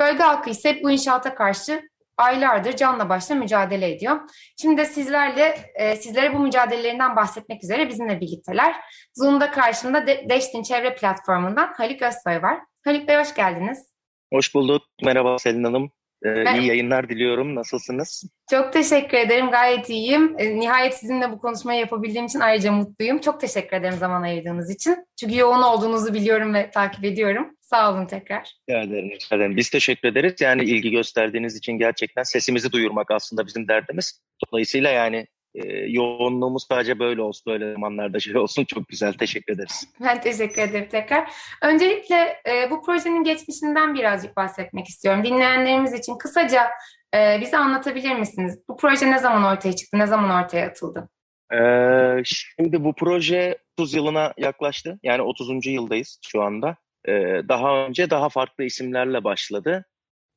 Bölge 0.00 0.22
halkı 0.22 0.50
ise 0.50 0.80
bu 0.82 0.90
inşaata 0.90 1.34
karşı 1.34 1.82
aylardır 2.16 2.76
canla 2.76 3.08
başla 3.08 3.34
mücadele 3.34 3.90
ediyor. 3.90 4.20
Şimdi 4.60 4.76
de 4.76 4.84
sizlerle 4.84 5.72
e, 5.74 5.96
sizlere 5.96 6.34
bu 6.34 6.38
mücadelelerinden 6.38 7.16
bahsetmek 7.16 7.64
üzere 7.64 7.88
bizimle 7.88 8.20
birlikteler. 8.20 8.76
Zoom'da 9.14 9.50
karşımda 9.50 10.06
De 10.06 10.26
Deştin 10.28 10.62
Çevre 10.62 10.94
Platformu'ndan 10.94 11.72
Haluk 11.76 12.02
Özsoy 12.02 12.42
var. 12.42 12.58
Haluk 12.84 13.08
Bey 13.08 13.16
hoş 13.16 13.34
geldiniz. 13.34 13.94
Hoş 14.32 14.54
bulduk. 14.54 14.82
Merhaba 15.02 15.38
Selin 15.38 15.64
Hanım. 15.64 15.90
Ee, 16.24 16.44
ben... 16.44 16.60
İyi 16.60 16.66
yayınlar 16.66 17.08
diliyorum. 17.08 17.54
Nasılsınız? 17.54 18.24
Çok 18.50 18.72
teşekkür 18.72 19.18
ederim. 19.18 19.50
Gayet 19.50 19.90
iyiyim. 19.90 20.34
Ee, 20.38 20.60
nihayet 20.60 20.94
sizinle 20.94 21.32
bu 21.32 21.38
konuşmayı 21.38 21.80
yapabildiğim 21.80 22.26
için 22.26 22.40
ayrıca 22.40 22.72
mutluyum. 22.72 23.18
Çok 23.18 23.40
teşekkür 23.40 23.76
ederim 23.76 23.98
zaman 23.98 24.22
ayırdığınız 24.22 24.70
için. 24.70 24.96
Çünkü 25.20 25.38
yoğun 25.38 25.62
olduğunuzu 25.62 26.14
biliyorum 26.14 26.54
ve 26.54 26.70
takip 26.70 27.04
ediyorum. 27.04 27.56
Sağ 27.60 27.92
olun 27.92 28.06
tekrar. 28.06 28.52
Rica 28.70 28.80
ederim, 28.80 29.10
rica 29.10 29.36
ederim. 29.36 29.56
Biz 29.56 29.70
teşekkür 29.70 30.08
ederiz. 30.08 30.34
Yani 30.40 30.64
ilgi 30.64 30.90
gösterdiğiniz 30.90 31.56
için 31.56 31.72
gerçekten 31.72 32.22
sesimizi 32.22 32.72
duyurmak 32.72 33.10
aslında 33.10 33.46
bizim 33.46 33.68
derdimiz. 33.68 34.22
Dolayısıyla 34.46 34.90
yani 34.90 35.26
e, 35.54 35.68
yoğunluğumuz 35.68 36.66
sadece 36.68 36.98
böyle 36.98 37.22
olsun, 37.22 37.52
böyle 37.52 37.72
zamanlarda 37.72 38.20
şey 38.20 38.36
olsun. 38.36 38.64
Çok 38.64 38.88
güzel, 38.88 39.12
teşekkür 39.12 39.54
ederiz. 39.54 39.88
Ben 40.00 40.20
teşekkür 40.20 40.62
ederim 40.62 40.88
tekrar. 40.90 41.30
Öncelikle 41.62 42.42
e, 42.48 42.70
bu 42.70 42.82
projenin 42.82 43.24
geçmişinden 43.24 43.94
birazcık 43.94 44.36
bahsetmek 44.36 44.86
istiyorum. 44.86 45.24
Dinleyenlerimiz 45.24 45.92
için 45.92 46.18
kısaca 46.18 46.70
e, 47.14 47.40
bize 47.40 47.58
anlatabilir 47.58 48.14
misiniz? 48.14 48.58
Bu 48.68 48.76
proje 48.76 49.10
ne 49.10 49.18
zaman 49.18 49.56
ortaya 49.56 49.72
çıktı, 49.72 49.98
ne 49.98 50.06
zaman 50.06 50.44
ortaya 50.44 50.66
atıldı? 50.66 51.08
Ee, 51.52 52.22
şimdi 52.24 52.84
bu 52.84 52.94
proje 52.94 53.58
30 53.78 53.94
yılına 53.94 54.32
yaklaştı. 54.36 54.98
Yani 55.02 55.22
30. 55.22 55.66
yıldayız 55.66 56.18
şu 56.26 56.42
anda. 56.42 56.76
Ee, 57.08 57.42
daha 57.48 57.86
önce 57.86 58.10
daha 58.10 58.28
farklı 58.28 58.64
isimlerle 58.64 59.24
başladı 59.24 59.84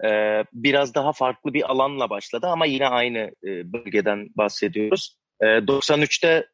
e, 0.05 0.43
biraz 0.53 0.95
daha 0.95 1.13
farklı 1.13 1.53
bir 1.53 1.71
alanla 1.71 2.09
başladı 2.09 2.47
ama 2.47 2.65
yine 2.65 2.87
aynı 2.87 3.17
e, 3.19 3.73
bölgeden 3.73 4.27
bahsediyoruz. 4.37 5.17
E, 5.41 5.45
93'te 5.45 6.47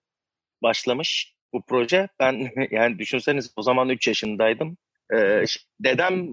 başlamış 0.64 1.34
bu 1.54 1.66
proje. 1.66 2.08
Ben 2.20 2.50
yani 2.72 3.00
düşünseniz 3.00 3.54
o 3.56 3.62
zaman 3.62 3.90
3 3.90 4.08
yaşındaydım. 4.08 4.78
E, 5.16 5.44
dedem 5.80 6.28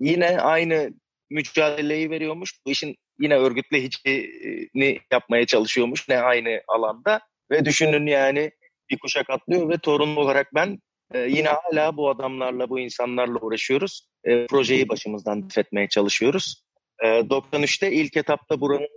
yine 0.00 0.40
aynı 0.40 0.90
mücadeleyi 1.30 2.10
veriyormuş. 2.10 2.52
Bu 2.66 2.70
işin 2.70 2.96
yine 3.20 3.36
örgütleyicini 3.36 4.98
yapmaya 5.12 5.46
çalışıyormuş 5.46 6.08
ne 6.08 6.18
aynı 6.18 6.60
alanda. 6.68 7.20
Ve 7.50 7.64
düşünün 7.64 8.06
yani 8.06 8.50
bir 8.90 8.98
kuşak 8.98 9.30
atlıyor 9.30 9.68
ve 9.68 9.78
torun 9.78 10.16
olarak 10.16 10.54
ben 10.54 10.78
e, 11.14 11.18
yine 11.18 11.48
hala 11.48 11.96
bu 11.96 12.10
adamlarla, 12.10 12.68
bu 12.68 12.80
insanlarla 12.80 13.38
uğraşıyoruz. 13.40 14.08
E, 14.24 14.46
projeyi 14.46 14.88
başımızdan 14.88 15.48
etmeye 15.56 15.88
çalışıyoruz. 15.88 16.64
E, 17.02 17.06
93'te 17.06 17.92
ilk 17.92 18.16
etapta 18.16 18.60
buranın 18.60 18.88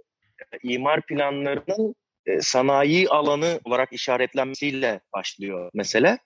e, 0.54 0.58
imar 0.64 1.02
planlarının 1.02 1.96
e, 2.26 2.42
sanayi 2.42 3.10
alanı 3.10 3.60
olarak 3.64 3.94
işaretlenmesiyle 3.94 5.02
başlıyor 5.14 5.72
mesele. 5.74 6.20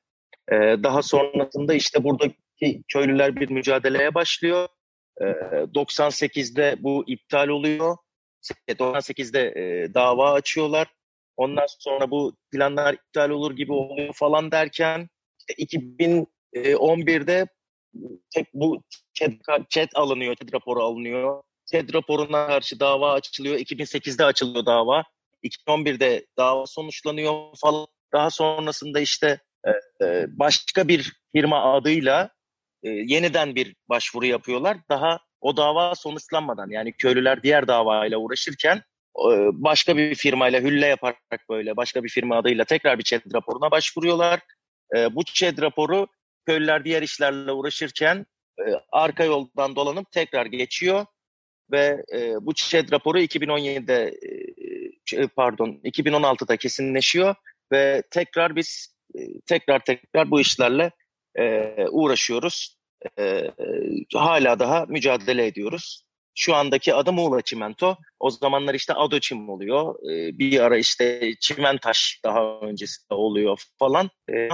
E, 0.51 0.55
daha 0.83 1.01
sonrasında 1.01 1.73
işte 1.73 2.03
buradaki 2.03 2.83
köylüler 2.87 3.35
bir 3.35 3.49
mücadeleye 3.49 4.15
başlıyor. 4.15 4.67
E, 5.21 5.25
98'de 5.25 6.75
bu 6.79 7.03
iptal 7.07 7.47
oluyor. 7.47 7.97
98'de 8.43 9.41
e, 9.41 9.93
dava 9.93 10.33
açıyorlar. 10.33 10.87
Ondan 11.37 11.65
sonra 11.79 12.11
bu 12.11 12.35
planlar 12.51 12.93
iptal 12.93 13.29
olur 13.29 13.55
gibi 13.55 13.73
oluyor 13.73 14.13
falan 14.13 14.51
derken 14.51 15.09
2011'de 15.53 17.47
tek 18.29 18.53
bu 18.53 18.83
chat, 19.13 19.31
chat 19.69 19.89
alınıyor, 19.95 20.35
chat 20.35 20.53
raporu 20.53 20.83
alınıyor. 20.83 21.43
Chat 21.71 21.93
raporuna 21.93 22.47
karşı 22.47 22.79
dava 22.79 23.13
açılıyor. 23.13 23.55
2008'de 23.55 24.25
açılıyor 24.25 24.65
dava. 24.65 25.03
2011'de 25.43 26.25
dava 26.37 26.65
sonuçlanıyor 26.65 27.43
falan. 27.61 27.87
Daha 28.13 28.29
sonrasında 28.29 28.99
işte 28.99 29.39
e, 29.65 29.71
e, 30.05 30.25
başka 30.29 30.87
bir 30.87 31.13
firma 31.31 31.73
adıyla 31.73 32.29
e, 32.83 32.89
yeniden 32.89 33.55
bir 33.55 33.75
başvuru 33.89 34.25
yapıyorlar. 34.25 34.77
Daha 34.89 35.19
o 35.41 35.57
dava 35.57 35.95
sonuçlanmadan 35.95 36.69
yani 36.69 36.93
köylüler 36.93 37.43
diğer 37.43 37.67
davayla 37.67 38.17
uğraşırken 38.17 38.81
başka 39.53 39.97
bir 39.97 40.15
firmayla 40.15 40.61
hülle 40.61 40.85
yaparak 40.85 41.49
böyle 41.49 41.77
başka 41.77 42.03
bir 42.03 42.09
firma 42.09 42.37
adıyla 42.37 42.65
tekrar 42.65 42.99
bir 42.99 43.03
chat 43.03 43.21
raporuna 43.33 43.71
başvuruyorlar. 43.71 44.39
E, 44.95 45.15
bu 45.15 45.23
ÇED 45.23 45.61
raporu 45.61 46.07
köylüler 46.45 46.85
diğer 46.85 47.01
işlerle 47.01 47.51
uğraşırken 47.51 48.25
e, 48.59 48.63
arka 48.91 49.23
yoldan 49.23 49.75
dolanıp 49.75 50.11
tekrar 50.11 50.45
geçiyor 50.45 51.05
ve 51.71 52.03
e, 52.13 52.35
bu 52.41 52.53
ÇED 52.53 52.91
raporu 52.91 53.19
2017'de 53.19 54.13
e, 55.13 55.27
pardon 55.27 55.79
2016'da 55.83 56.57
kesinleşiyor 56.57 57.35
ve 57.71 58.03
tekrar 58.11 58.55
biz 58.55 58.95
e, 59.15 59.19
tekrar 59.45 59.79
tekrar 59.85 60.31
bu 60.31 60.41
işlerle 60.41 60.91
e, 61.35 61.73
uğraşıyoruz. 61.91 62.77
E, 63.17 63.23
e, 63.23 63.51
hala 64.13 64.59
daha 64.59 64.85
mücadele 64.85 65.45
ediyoruz. 65.45 66.03
Şu 66.35 66.55
andaki 66.55 66.93
adı 66.93 67.13
Muğla 67.13 67.41
Çimento. 67.41 67.97
O 68.19 68.29
zamanlar 68.29 68.73
işte 68.73 68.93
Adoçim 68.93 69.49
oluyor. 69.49 69.95
E, 70.11 70.39
bir 70.39 70.59
ara 70.59 70.77
işte 70.77 71.31
Çimentaş 71.39 72.21
daha 72.23 72.59
öncesinde 72.59 73.13
oluyor 73.13 73.63
falan. 73.79 74.09
E, 74.33 74.49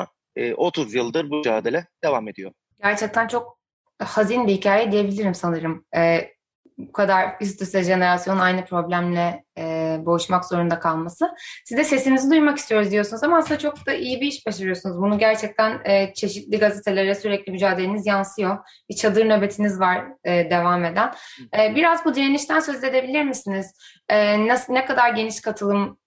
30 0.57 0.95
e, 0.95 0.97
yıldır 0.97 1.29
bu 1.29 1.37
mücadele 1.37 1.87
devam 2.03 2.27
ediyor. 2.27 2.51
Gerçekten 2.83 3.27
çok 3.27 3.59
hazin 3.99 4.47
bir 4.47 4.53
hikaye 4.53 4.91
diyebilirim 4.91 5.35
sanırım. 5.35 5.85
Ee, 5.95 6.33
bu 6.77 6.91
kadar 6.91 7.35
üst 7.41 7.61
üste 7.61 7.83
jenerasyon 7.83 8.37
aynı 8.37 8.65
problemle 8.65 9.43
e, 9.57 9.97
boğuşmak 10.05 10.45
zorunda 10.45 10.79
kalması. 10.79 11.29
Siz 11.65 11.77
de 11.77 11.83
sesinizi 11.83 12.31
duymak 12.31 12.57
istiyoruz 12.57 12.91
diyorsunuz 12.91 13.23
ama 13.23 13.37
aslında 13.37 13.59
çok 13.59 13.85
da 13.85 13.93
iyi 13.93 14.21
bir 14.21 14.27
iş 14.27 14.45
başarıyorsunuz. 14.45 14.97
Bunu 14.97 15.17
gerçekten 15.17 15.81
e, 15.85 16.13
çeşitli 16.13 16.59
gazetelere 16.59 17.15
sürekli 17.15 17.51
mücadeleniz 17.51 18.05
yansıyor. 18.05 18.57
Bir 18.89 18.95
çadır 18.95 19.25
nöbetiniz 19.25 19.79
var 19.79 20.05
e, 20.23 20.49
devam 20.49 20.85
eden. 20.85 21.13
E, 21.59 21.75
biraz 21.75 22.05
bu 22.05 22.15
direnişten 22.15 22.59
söz 22.59 22.83
edebilir 22.83 23.23
misiniz? 23.23 23.73
E, 24.09 24.47
nasıl 24.47 24.73
Ne 24.73 24.85
kadar 24.85 25.09
geniş 25.09 25.41
katılım 25.41 25.97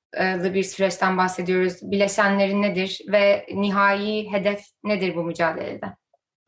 bir 0.54 0.62
süreçten 0.62 1.16
bahsediyoruz. 1.16 1.78
Bileşenleri 1.82 2.62
nedir 2.62 3.00
ve 3.08 3.46
nihai 3.54 4.32
hedef 4.32 4.60
nedir 4.84 5.16
bu 5.16 5.24
mücadelede? 5.24 5.86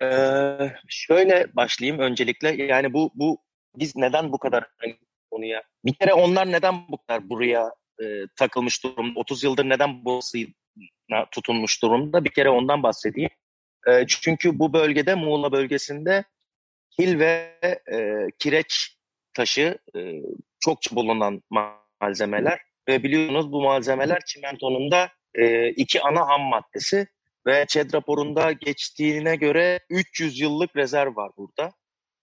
Ee, 0.02 0.72
şöyle 0.88 1.56
başlayayım 1.56 2.00
öncelikle. 2.00 2.64
Yani 2.64 2.92
bu 2.92 3.10
bu 3.14 3.38
biz 3.76 3.96
neden 3.96 4.32
bu 4.32 4.38
kadar 4.38 4.64
hani 4.78 4.98
konuya 5.30 5.62
bir 5.84 5.94
kere 5.94 6.14
onlar 6.14 6.52
neden 6.52 6.88
bu 6.88 6.98
kadar 6.98 7.30
buraya 7.30 7.70
e, 8.02 8.04
takılmış 8.36 8.84
durumda? 8.84 9.20
30 9.20 9.44
yıldır 9.44 9.68
neden 9.68 10.04
bu 10.04 10.20
tutunmuş 11.30 11.82
durumda? 11.82 12.24
Bir 12.24 12.30
kere 12.30 12.50
ondan 12.50 12.82
bahsedeyim. 12.82 13.30
E, 13.86 14.06
çünkü 14.06 14.58
bu 14.58 14.72
bölgede 14.72 15.14
Muğla 15.14 15.52
bölgesinde 15.52 16.24
kil 16.90 17.18
ve 17.18 17.58
e, 17.92 18.26
kireç 18.38 18.96
taşı 19.34 19.78
e, 19.96 20.22
çokça 20.60 20.96
bulunan 20.96 21.42
malzemeler 22.00 22.67
ve 22.88 23.02
biliyorsunuz 23.02 23.52
bu 23.52 23.62
malzemeler 23.62 24.24
çimentonun 24.26 24.90
da 24.90 25.08
e, 25.34 25.68
iki 25.68 26.02
ana 26.02 26.28
ham 26.28 26.42
maddesi 26.42 27.06
ve 27.46 27.66
ÇED 27.66 27.94
raporunda 27.94 28.52
geçtiğine 28.52 29.36
göre 29.36 29.80
300 29.90 30.40
yıllık 30.40 30.76
rezerv 30.76 31.16
var 31.16 31.30
burada. 31.36 31.72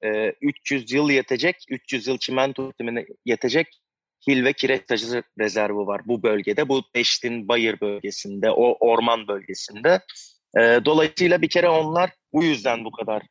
e, 0.03 0.33
300 0.41 0.91
yıl 0.91 1.09
yetecek, 1.09 1.55
300 1.69 2.07
yıl 2.07 2.17
çimento 2.17 2.65
üretimine 2.65 3.05
yetecek 3.25 3.67
kil 4.21 4.45
ve 4.45 4.53
kireç 4.53 4.81
taşı 4.87 5.23
rezervi 5.39 5.87
var 5.87 6.01
bu 6.05 6.23
bölgede. 6.23 6.69
Bu 6.69 6.83
Beştin 6.95 7.47
Bayır 7.47 7.81
bölgesinde, 7.81 8.51
o 8.51 8.77
orman 8.79 9.27
bölgesinde. 9.27 10.01
E, 10.57 10.61
dolayısıyla 10.85 11.41
bir 11.41 11.49
kere 11.49 11.69
onlar 11.69 12.09
bu 12.33 12.43
yüzden 12.43 12.85
bu 12.85 12.91
kadar 12.91 13.23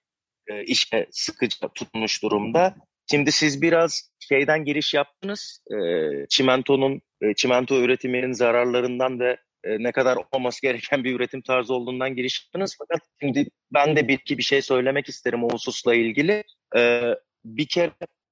e, 0.46 0.64
işe 0.64 1.06
sıkıcı 1.10 1.56
tutmuş 1.74 2.22
durumda. 2.22 2.74
Şimdi 3.10 3.32
siz 3.32 3.62
biraz 3.62 4.10
şeyden 4.18 4.64
giriş 4.64 4.94
yaptınız. 4.94 5.60
E, 5.70 5.76
çimentonun, 6.28 7.00
e, 7.24 7.34
çimento 7.34 7.80
üretiminin 7.80 8.32
zararlarından 8.32 9.20
ve 9.20 9.36
e, 9.64 9.82
ne 9.82 9.92
kadar 9.92 10.16
olmaması 10.16 10.62
gereken 10.62 11.04
bir 11.04 11.14
üretim 11.14 11.42
tarzı 11.42 11.74
olduğundan 11.74 12.16
giriş 12.16 12.44
yaptınız. 12.44 12.76
Fakat 12.78 13.00
şimdi 13.20 13.48
ben 13.74 13.96
de 13.96 14.08
bir 14.08 14.18
iki 14.18 14.38
bir 14.38 14.42
şey 14.42 14.62
söylemek 14.62 15.08
isterim 15.08 15.44
o 15.44 15.48
hususla 15.52 15.94
ilgili. 15.94 16.44
E, 16.76 17.02
bir 17.44 17.68
kere 17.68 17.90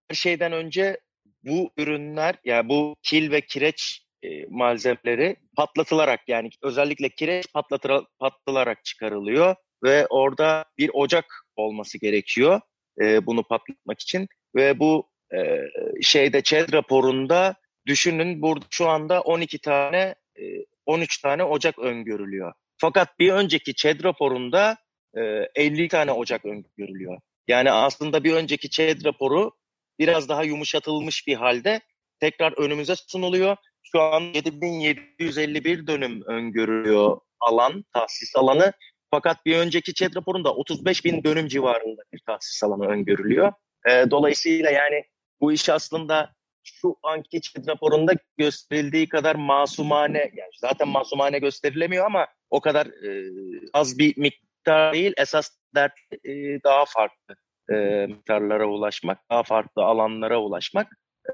her 0.09 0.15
şeyden 0.15 0.53
önce 0.53 1.01
bu 1.43 1.71
ürünler 1.77 2.35
yani 2.45 2.69
bu 2.69 2.97
kil 3.03 3.31
ve 3.31 3.41
kireç 3.41 4.03
malzemeleri 4.49 5.37
patlatılarak 5.57 6.21
yani 6.29 6.51
özellikle 6.63 7.09
kireç 7.09 7.53
patlatı, 7.53 8.01
patlatılarak 8.19 8.85
çıkarılıyor 8.85 9.55
ve 9.83 10.07
orada 10.07 10.65
bir 10.79 10.91
ocak 10.95 11.25
olması 11.57 11.99
gerekiyor 11.99 12.61
e, 13.01 13.27
bunu 13.27 13.43
patlatmak 13.43 14.01
için 14.01 14.29
ve 14.55 14.79
bu 14.79 15.11
e, 15.35 15.61
şeyde 16.03 16.43
ÇED 16.43 16.73
raporunda 16.73 17.55
düşünün 17.87 18.43
burada 18.43 18.65
şu 18.71 18.89
anda 18.89 19.21
12 19.21 19.59
tane 19.59 20.15
e, 20.39 20.43
13 20.87 21.19
tane 21.19 21.45
ocak 21.45 21.79
öngörülüyor. 21.79 22.53
Fakat 22.77 23.19
bir 23.19 23.33
önceki 23.33 23.75
ÇED 23.75 24.05
raporunda 24.05 24.77
e, 25.17 25.21
50 25.55 25.89
tane 25.89 26.13
ocak 26.13 26.45
öngörülüyor. 26.45 27.21
Yani 27.49 27.71
aslında 27.71 28.25
bir 28.25 28.35
önceki 28.35 28.71
ÇED 28.71 29.05
raporu 29.05 29.53
biraz 29.99 30.29
daha 30.29 30.45
yumuşatılmış 30.45 31.27
bir 31.27 31.35
halde 31.35 31.81
tekrar 32.21 32.53
önümüze 32.59 32.95
sunuluyor. 32.97 33.57
Şu 33.83 34.01
an 34.01 34.21
7751 34.21 35.87
dönüm 35.87 36.23
öngörülüyor 36.27 37.21
alan, 37.41 37.85
tahsis 37.93 38.37
alanı. 38.37 38.73
Fakat 39.11 39.47
bir 39.47 39.57
önceki 39.57 39.95
ÇED 39.95 40.17
raporunda 40.17 40.55
35 40.55 41.05
bin 41.05 41.25
dönüm 41.25 41.49
civarında 41.49 42.03
bir 42.13 42.21
tahsis 42.27 42.65
alanı 42.65 42.87
öngörülüyor. 42.87 43.53
E, 43.89 44.11
dolayısıyla 44.11 44.71
yani 44.71 45.05
bu 45.41 45.53
iş 45.53 45.69
aslında 45.69 46.35
şu 46.65 46.97
anki 47.03 47.41
ÇED 47.41 47.69
raporunda 47.69 48.13
gösterildiği 48.39 49.09
kadar 49.09 49.35
masumane, 49.35 50.19
yani 50.19 50.51
zaten 50.61 50.89
masumane 50.89 51.39
gösterilemiyor 51.39 52.07
ama 52.07 52.27
o 52.51 52.61
kadar 52.61 52.87
e, 52.87 53.31
az 53.73 53.99
bir 53.99 54.19
miktar 54.19 54.93
değil. 54.93 55.13
Esas 55.17 55.51
dert 55.75 55.93
e, 56.25 56.31
daha 56.65 56.85
farklı 56.85 57.37
e, 57.73 58.07
miktarlara 58.07 58.67
ulaşmak, 58.67 59.19
daha 59.31 59.43
farklı 59.43 59.83
alanlara 59.83 60.41
ulaşmak. 60.41 60.89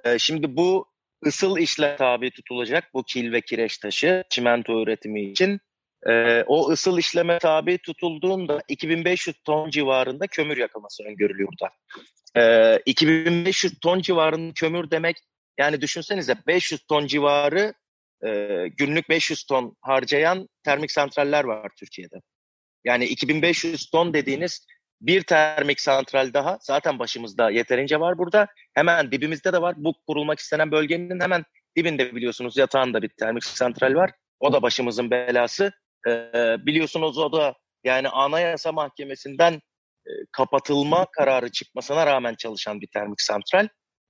E, 0.04 0.18
şimdi 0.18 0.56
bu 0.56 0.86
ısıl 1.26 1.58
işle 1.58 1.96
tabi 1.96 2.30
tutulacak 2.30 2.84
bu 2.94 3.02
kil 3.02 3.32
ve 3.32 3.40
kireç 3.40 3.78
taşı 3.78 4.24
çimento 4.30 4.82
üretimi 4.82 5.30
için. 5.30 5.60
E, 6.06 6.42
o 6.46 6.70
ısıl 6.70 6.98
işleme 6.98 7.38
tabi 7.38 7.78
tutulduğunda 7.78 8.60
2500 8.68 9.36
ton 9.44 9.70
civarında 9.70 10.26
kömür 10.26 10.56
yakılması 10.56 11.04
öngörülüyor 11.04 11.48
burada. 11.48 11.74
E, 12.36 12.76
2500 12.86 13.78
ton 13.80 14.00
civarında 14.00 14.52
kömür 14.54 14.90
demek 14.90 15.16
yani 15.58 15.80
düşünsenize 15.80 16.34
500 16.46 16.86
ton 16.86 17.06
civarı 17.06 17.74
e, 18.26 18.28
günlük 18.78 19.08
500 19.08 19.44
ton 19.44 19.76
harcayan 19.80 20.48
termik 20.64 20.92
santraller 20.92 21.44
var 21.44 21.70
Türkiye'de. 21.78 22.16
Yani 22.84 23.04
2500 23.04 23.90
ton 23.90 24.14
dediğiniz 24.14 24.66
bir 25.00 25.22
termik 25.22 25.80
santral 25.80 26.32
daha 26.32 26.58
zaten 26.60 26.98
başımızda 26.98 27.50
yeterince 27.50 28.00
var 28.00 28.18
burada. 28.18 28.46
Hemen 28.74 29.12
dibimizde 29.12 29.52
de 29.52 29.62
var. 29.62 29.74
Bu 29.78 29.94
kurulmak 30.06 30.38
istenen 30.38 30.70
bölgenin 30.72 31.20
hemen 31.20 31.44
dibinde 31.76 32.14
biliyorsunuz 32.14 32.56
yatağında 32.56 33.02
bir 33.02 33.08
termik 33.08 33.44
santral 33.44 33.94
var. 33.94 34.10
O 34.40 34.52
da 34.52 34.62
başımızın 34.62 35.10
belası. 35.10 35.72
Ee, 36.08 36.56
biliyorsunuz 36.66 37.18
o 37.18 37.32
da 37.32 37.54
yani 37.84 38.08
Anayasa 38.08 38.72
Mahkemesi'nden 38.72 39.60
kapatılma 40.32 41.06
kararı 41.12 41.52
çıkmasına 41.52 42.06
rağmen 42.06 42.34
çalışan 42.34 42.80
bir 42.80 42.86
termik 42.86 43.20
santral. 43.20 43.68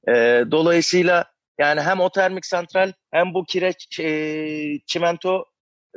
E, 0.09 0.45
dolayısıyla 0.51 1.25
yani 1.59 1.81
hem 1.81 2.01
o 2.01 2.11
termik 2.11 2.47
santral 2.47 2.93
hem 3.11 3.35
bu 3.35 3.45
kireç 3.45 4.01
e, 4.01 4.79
çimento 4.87 5.45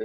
e, 0.00 0.04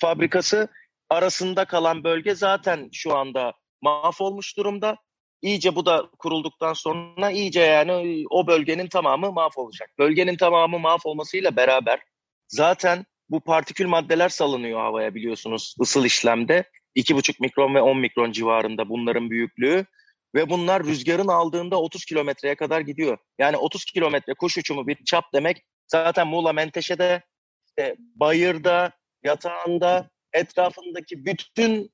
fabrikası 0.00 0.68
arasında 1.10 1.64
kalan 1.64 2.04
bölge 2.04 2.34
zaten 2.34 2.88
şu 2.92 3.16
anda 3.16 3.52
mahvolmuş 3.82 4.56
durumda. 4.56 4.96
İyice 5.42 5.74
bu 5.74 5.86
da 5.86 6.10
kurulduktan 6.18 6.72
sonra 6.72 7.30
iyice 7.30 7.60
yani 7.60 8.24
o 8.30 8.46
bölgenin 8.46 8.88
tamamı 8.88 9.32
mahvolacak. 9.32 9.90
Bölgenin 9.98 10.36
tamamı 10.36 10.78
mahvolmasıyla 10.78 11.56
beraber 11.56 12.00
zaten 12.48 13.04
bu 13.28 13.40
partikül 13.40 13.86
maddeler 13.86 14.28
salınıyor 14.28 14.80
havaya 14.80 15.14
biliyorsunuz 15.14 15.74
ısıl 15.80 16.04
işlemde. 16.04 16.64
2,5 16.96 17.36
mikron 17.40 17.74
ve 17.74 17.80
10 17.80 17.98
mikron 17.98 18.32
civarında 18.32 18.88
bunların 18.88 19.30
büyüklüğü 19.30 19.86
ve 20.34 20.50
bunlar 20.50 20.84
rüzgarın 20.84 21.28
aldığında 21.28 21.80
30 21.80 22.04
kilometreye 22.04 22.54
kadar 22.54 22.80
gidiyor. 22.80 23.18
Yani 23.38 23.56
30 23.56 23.84
kilometre 23.84 24.34
kuş 24.34 24.58
uçumu 24.58 24.86
bir 24.86 25.04
çap 25.04 25.24
demek 25.34 25.64
zaten 25.86 26.26
Muğla 26.26 26.52
Menteşe'de, 26.52 27.22
işte 27.66 27.96
Bayır'da, 27.98 28.92
Yatağında, 29.24 30.10
etrafındaki 30.32 31.24
bütün 31.24 31.90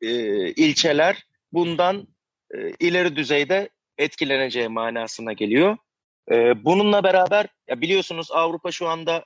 e, 0.00 0.10
ilçeler 0.50 1.26
bundan 1.52 2.08
e, 2.54 2.70
ileri 2.80 3.16
düzeyde 3.16 3.68
etkileneceği 3.98 4.68
manasına 4.68 5.32
geliyor. 5.32 5.76
E, 6.30 6.64
bununla 6.64 7.04
beraber 7.04 7.46
ya 7.68 7.80
biliyorsunuz 7.80 8.32
Avrupa 8.32 8.70
şu 8.72 8.88
anda 8.88 9.24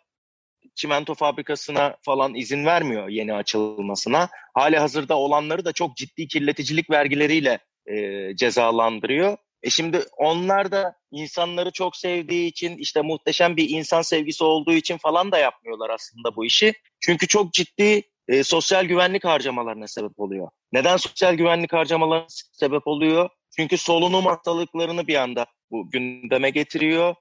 çimento 0.75 1.15
fabrikasına 1.15 1.97
falan 2.03 2.35
izin 2.35 2.65
vermiyor 2.65 3.09
yeni 3.09 3.35
açılmasına. 3.35 4.29
Hali 4.55 4.79
hazırda 4.79 5.19
olanları 5.19 5.65
da 5.65 5.73
çok 5.73 5.97
ciddi 5.97 6.29
kirleticilik 6.29 6.91
vergileriyle 6.91 7.59
e, 7.87 8.37
cezalandırıyor. 8.37 9.37
E 9.63 9.71
şimdi 9.71 10.05
onlar 10.17 10.73
da 10.73 10.95
insanları 11.11 11.71
çok 11.71 11.97
sevdiği 11.97 12.47
için 12.47 12.79
işte 12.79 13.03
muhteşem 13.03 13.57
bir 13.57 13.71
insan 13.71 14.03
sevgisi 14.03 14.45
olduğu 14.45 14.73
için 14.73 14.97
falan 14.97 15.33
da 15.33 15.39
yapmıyorlar 15.39 15.91
aslında 15.91 16.37
bu 16.37 16.45
işi. 16.45 16.75
Çünkü 17.01 17.27
çok 17.27 17.53
ciddi 17.53 18.03
e, 18.29 18.45
sosyal 18.45 18.85
güvenlik 18.85 19.25
harcamalarına 19.25 19.87
sebep 19.87 20.21
oluyor. 20.21 20.49
Neden 20.73 20.97
sosyal 20.97 21.35
güvenlik 21.35 21.73
harcamalarına 21.73 22.27
sebep 22.53 22.87
oluyor? 22.87 23.29
Çünkü 23.57 23.79
solunum 23.79 24.27
hastalıklarını 24.27 25.07
bir 25.07 25.15
anda 25.15 25.47
bu 25.71 25.91
gündeme 25.91 26.51
getiriyor. 26.51 27.15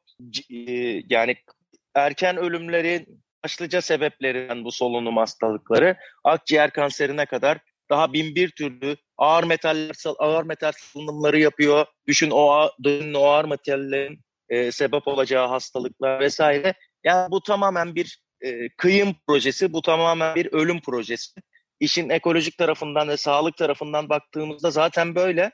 E, 0.50 1.02
yani 1.10 1.36
erken 1.96 2.38
ölümlerin 2.38 3.25
başlıca 3.46 3.82
sebeplerinden 3.82 4.64
bu 4.64 4.72
solunum 4.72 5.18
hastalıkları 5.18 5.96
akciğer 6.24 6.72
kanserine 6.72 7.26
kadar 7.26 7.58
daha 7.90 8.14
bin 8.14 8.36
bir 8.36 8.50
türlü 8.52 8.98
ağır 9.18 9.44
metaller 9.44 9.96
ağır 10.20 10.44
metal 10.44 10.72
salınımları 10.78 11.40
yapıyor. 11.40 11.86
Düşün 12.08 12.30
o 12.32 12.70
o 13.16 13.28
ağır 13.28 13.46
metallerin 13.46 14.20
e, 14.50 14.72
sebep 14.72 15.08
olacağı 15.08 15.48
hastalıklar 15.48 16.20
vesaire. 16.20 16.74
Yani 17.04 17.32
bu 17.32 17.42
tamamen 17.42 17.96
bir 17.96 18.20
e, 18.42 18.70
kıyım 18.70 19.16
projesi, 19.28 19.74
bu 19.74 19.82
tamamen 19.82 20.36
bir 20.36 20.54
ölüm 20.54 20.82
projesi. 20.82 21.42
İşin 21.80 22.10
ekolojik 22.10 22.58
tarafından 22.58 23.08
ve 23.08 23.18
sağlık 23.18 23.58
tarafından 23.58 24.10
baktığımızda 24.10 24.72
zaten 24.72 25.16
böyle. 25.16 25.52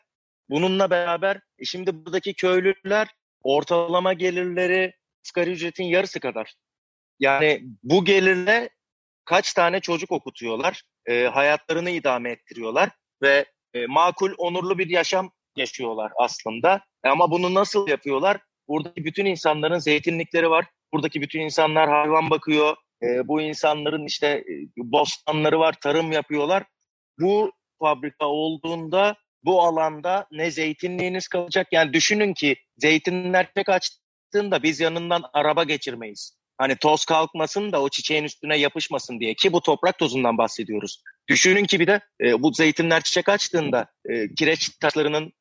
Bununla 0.49 0.89
beraber 0.89 1.35
e, 1.59 1.65
şimdi 1.65 2.05
buradaki 2.05 2.33
köylüler 2.33 3.07
ortalama 3.43 4.13
gelirleri 4.13 4.93
asgari 5.25 5.51
ücretin 5.51 5.83
yarısı 5.83 6.19
kadar. 6.19 6.53
Yani 7.21 7.63
bu 7.83 8.05
gelirle 8.05 8.69
kaç 9.25 9.53
tane 9.53 9.79
çocuk 9.79 10.11
okutuyorlar, 10.11 10.83
e, 11.05 11.23
hayatlarını 11.23 11.89
idame 11.89 12.31
ettiriyorlar 12.31 12.89
ve 13.21 13.45
e, 13.73 13.85
makul, 13.85 14.31
onurlu 14.37 14.77
bir 14.77 14.89
yaşam 14.89 15.31
yaşıyorlar 15.55 16.11
aslında. 16.17 16.81
E, 17.03 17.09
ama 17.09 17.31
bunu 17.31 17.53
nasıl 17.53 17.87
yapıyorlar? 17.87 18.37
Buradaki 18.67 19.05
bütün 19.05 19.25
insanların 19.25 19.79
zeytinlikleri 19.79 20.49
var, 20.49 20.65
Buradaki 20.93 21.21
bütün 21.21 21.39
insanlar 21.39 21.89
hayvan 21.89 22.29
bakıyor. 22.29 22.75
E, 23.03 23.27
bu 23.27 23.41
insanların 23.41 24.05
işte 24.05 24.27
e, 24.27 24.53
bostanları 24.77 25.59
var, 25.59 25.75
tarım 25.81 26.11
yapıyorlar. 26.11 26.63
Bu 27.19 27.51
fabrika 27.79 28.25
olduğunda 28.25 29.15
bu 29.43 29.61
alanda 29.61 30.27
ne 30.31 30.51
zeytinliğiniz 30.51 31.27
kalacak. 31.27 31.67
Yani 31.71 31.93
düşünün 31.93 32.33
ki 32.33 32.55
zeytinler 32.77 33.53
pek 33.53 33.69
açtığında 33.69 34.63
biz 34.63 34.79
yanından 34.79 35.23
araba 35.33 35.63
geçirmeyiz. 35.63 36.40
Hani 36.57 36.75
toz 36.75 37.05
kalkmasın 37.05 37.71
da 37.71 37.81
o 37.81 37.89
çiçeğin 37.89 38.23
üstüne 38.23 38.57
yapışmasın 38.57 39.19
diye 39.19 39.33
ki 39.33 39.53
bu 39.53 39.61
toprak 39.61 39.97
tozundan 39.97 40.37
bahsediyoruz. 40.37 41.03
Düşünün 41.29 41.65
ki 41.65 41.79
bir 41.79 41.87
de 41.87 42.01
e, 42.21 42.41
bu 42.41 42.53
zeytinler 42.53 43.01
çiçek 43.01 43.29
açtığında 43.29 43.87
e, 44.09 44.35
kireç 44.35 44.69
taşlarının 44.69 45.33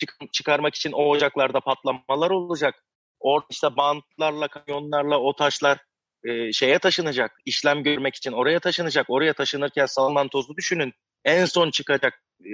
çık- 0.00 0.32
çıkarmak 0.32 0.74
için 0.74 0.92
o 0.92 1.08
ocaklarda 1.08 1.60
patlamalar 1.60 2.30
olacak. 2.30 2.84
Orada 3.20 3.46
işte 3.50 3.76
bantlarla, 3.76 4.48
kamyonlarla 4.48 5.18
o 5.18 5.36
taşlar 5.36 5.78
e, 6.24 6.52
şeye 6.52 6.78
taşınacak. 6.78 7.32
işlem 7.46 7.82
görmek 7.82 8.14
için 8.14 8.32
oraya 8.32 8.60
taşınacak. 8.60 9.10
Oraya 9.10 9.32
taşınırken 9.32 9.86
salman 9.86 10.28
tozu 10.28 10.56
düşünün. 10.56 10.92
En 11.24 11.44
son 11.44 11.70
çıkacak 11.70 12.22
e, 12.44 12.52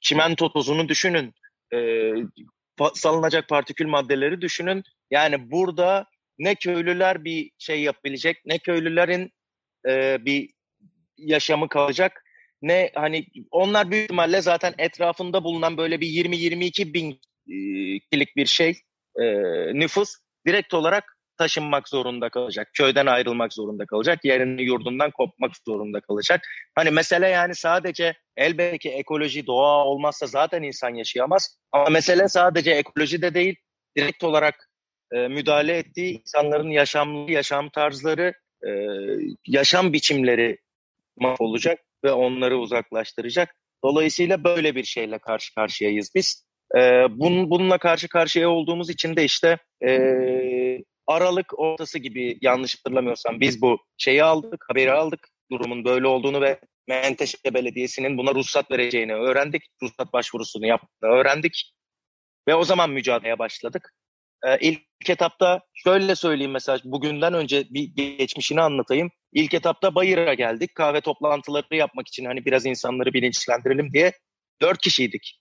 çimento 0.00 0.52
tozunu 0.52 0.88
düşünün. 0.88 1.34
e, 1.74 2.12
salınacak 2.94 3.48
partikül 3.48 3.86
maddeleri 3.86 4.40
düşünün. 4.40 4.82
Yani 5.10 5.50
burada 5.50 6.06
ne 6.38 6.54
köylüler 6.54 7.24
bir 7.24 7.50
şey 7.58 7.82
yapabilecek, 7.82 8.46
ne 8.46 8.58
köylülerin 8.58 9.30
e, 9.88 10.24
bir 10.24 10.50
yaşamı 11.18 11.68
kalacak, 11.68 12.22
ne 12.62 12.90
hani 12.94 13.26
onlar 13.50 13.90
büyük 13.90 14.04
ihtimalle 14.04 14.40
zaten 14.40 14.74
etrafında 14.78 15.44
bulunan 15.44 15.76
böyle 15.76 16.00
bir 16.00 16.06
20-22 16.06 16.94
bin 16.94 17.12
e, 17.48 17.54
kişilik 17.98 18.36
bir 18.36 18.46
şey 18.46 18.78
e, 19.20 19.24
nüfus 19.74 20.14
direkt 20.46 20.74
olarak 20.74 21.16
taşınmak 21.38 21.88
zorunda 21.88 22.28
kalacak. 22.28 22.68
Köyden 22.74 23.06
ayrılmak 23.06 23.52
zorunda 23.52 23.86
kalacak. 23.86 24.24
Yerini 24.24 24.62
yurdundan 24.62 25.10
kopmak 25.10 25.52
zorunda 25.66 26.00
kalacak. 26.00 26.40
Hani 26.74 26.90
mesele 26.90 27.28
yani 27.28 27.54
sadece 27.54 28.14
elbette 28.36 28.88
ekoloji, 28.88 29.46
doğa 29.46 29.84
olmazsa 29.84 30.26
zaten 30.26 30.62
insan 30.62 30.94
yaşayamaz. 30.94 31.58
Ama 31.72 31.88
mesele 31.90 32.28
sadece 32.28 32.70
ekoloji 32.70 33.22
de 33.22 33.34
değil. 33.34 33.56
Direkt 33.96 34.24
olarak 34.24 34.65
e, 35.12 35.28
müdahale 35.28 35.78
ettiği 35.78 36.20
insanların 36.20 36.70
yaşamlı 36.70 37.32
yaşam 37.32 37.68
tarzları, 37.68 38.34
e, 38.66 38.70
yaşam 39.46 39.92
biçimleri 39.92 40.58
mahvolacak 41.16 41.78
ve 42.04 42.12
onları 42.12 42.58
uzaklaştıracak. 42.58 43.56
Dolayısıyla 43.84 44.44
böyle 44.44 44.74
bir 44.74 44.84
şeyle 44.84 45.18
karşı 45.18 45.54
karşıyayız 45.54 46.10
biz. 46.14 46.46
E, 46.76 46.78
bunun, 47.10 47.50
bununla 47.50 47.78
karşı 47.78 48.08
karşıya 48.08 48.50
olduğumuz 48.50 48.90
için 48.90 49.16
de 49.16 49.24
işte 49.24 49.58
e, 49.86 49.90
Aralık 51.06 51.58
ortası 51.58 51.98
gibi 51.98 52.38
yanlış 52.40 52.78
hatırlamıyorsam 52.78 53.40
biz 53.40 53.62
bu 53.62 53.78
şeyi 53.98 54.24
aldık, 54.24 54.64
haberi 54.68 54.92
aldık 54.92 55.28
durumun 55.50 55.84
böyle 55.84 56.06
olduğunu 56.06 56.40
ve 56.40 56.60
Menteşe 56.88 57.54
Belediyesi'nin 57.54 58.18
buna 58.18 58.34
ruhsat 58.34 58.70
vereceğini 58.70 59.14
öğrendik. 59.14 59.62
Ruhsat 59.82 60.12
başvurusunu 60.12 60.66
yaptığını 60.66 61.10
öğrendik. 61.10 61.72
Ve 62.48 62.54
o 62.54 62.64
zaman 62.64 62.90
mücadeleye 62.90 63.38
başladık. 63.38 63.92
Ee, 64.44 64.58
ilk 64.60 65.10
etapta 65.10 65.60
şöyle 65.74 66.14
söyleyeyim 66.14 66.52
mesela 66.52 66.78
bugünden 66.84 67.34
önce 67.34 67.64
bir 67.70 68.16
geçmişini 68.18 68.60
anlatayım. 68.60 69.10
İlk 69.32 69.54
etapta 69.54 69.94
Bayır'a 69.94 70.34
geldik. 70.34 70.74
Kahve 70.74 71.00
toplantıları 71.00 71.76
yapmak 71.76 72.08
için 72.08 72.24
hani 72.24 72.44
biraz 72.44 72.66
insanları 72.66 73.12
bilinçlendirelim 73.14 73.92
diye 73.92 74.12
dört 74.62 74.80
kişiydik. 74.80 75.40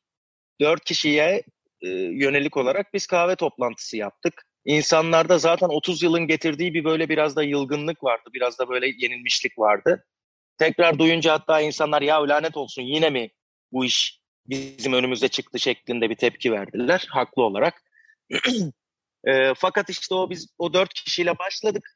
Dört 0.61 0.83
kişiye 0.83 1.43
e, 1.81 1.89
yönelik 1.89 2.57
olarak 2.57 2.93
biz 2.93 3.07
kahve 3.07 3.35
toplantısı 3.35 3.97
yaptık. 3.97 4.45
İnsanlarda 4.65 5.37
zaten 5.37 5.67
30 5.67 6.03
yılın 6.03 6.27
getirdiği 6.27 6.73
bir 6.73 6.83
böyle 6.83 7.09
biraz 7.09 7.35
da 7.35 7.43
yılgınlık 7.43 8.03
vardı. 8.03 8.29
Biraz 8.33 8.59
da 8.59 8.69
böyle 8.69 8.87
yenilmişlik 8.87 9.59
vardı. 9.59 10.05
Tekrar 10.57 10.99
duyunca 10.99 11.33
hatta 11.33 11.61
insanlar 11.61 12.01
ya 12.01 12.27
lanet 12.27 12.57
olsun 12.57 12.81
yine 12.81 13.09
mi 13.09 13.29
bu 13.71 13.85
iş 13.85 14.19
bizim 14.47 14.93
önümüze 14.93 15.27
çıktı 15.27 15.59
şeklinde 15.59 16.09
bir 16.09 16.15
tepki 16.15 16.51
verdiler. 16.51 17.07
Haklı 17.09 17.43
olarak. 17.43 17.83
e, 19.25 19.53
fakat 19.53 19.89
işte 19.89 20.15
o 20.15 20.29
biz 20.29 20.47
o 20.57 20.73
dört 20.73 20.93
kişiyle 20.93 21.37
başladık. 21.39 21.89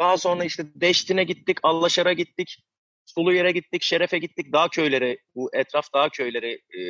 Daha 0.00 0.16
sonra 0.16 0.44
işte 0.44 0.64
Deştin'e 0.74 1.24
gittik, 1.24 1.58
Allaşar'a 1.62 2.12
gittik, 2.12 2.58
Sulu 3.06 3.32
yere 3.32 3.52
gittik, 3.52 3.82
Şeref'e 3.82 4.18
gittik. 4.18 4.52
Dağ 4.52 4.68
köyleri, 4.68 5.18
bu 5.34 5.50
etraf 5.54 5.94
dağ 5.94 6.08
köyleri 6.08 6.52
e, 6.52 6.80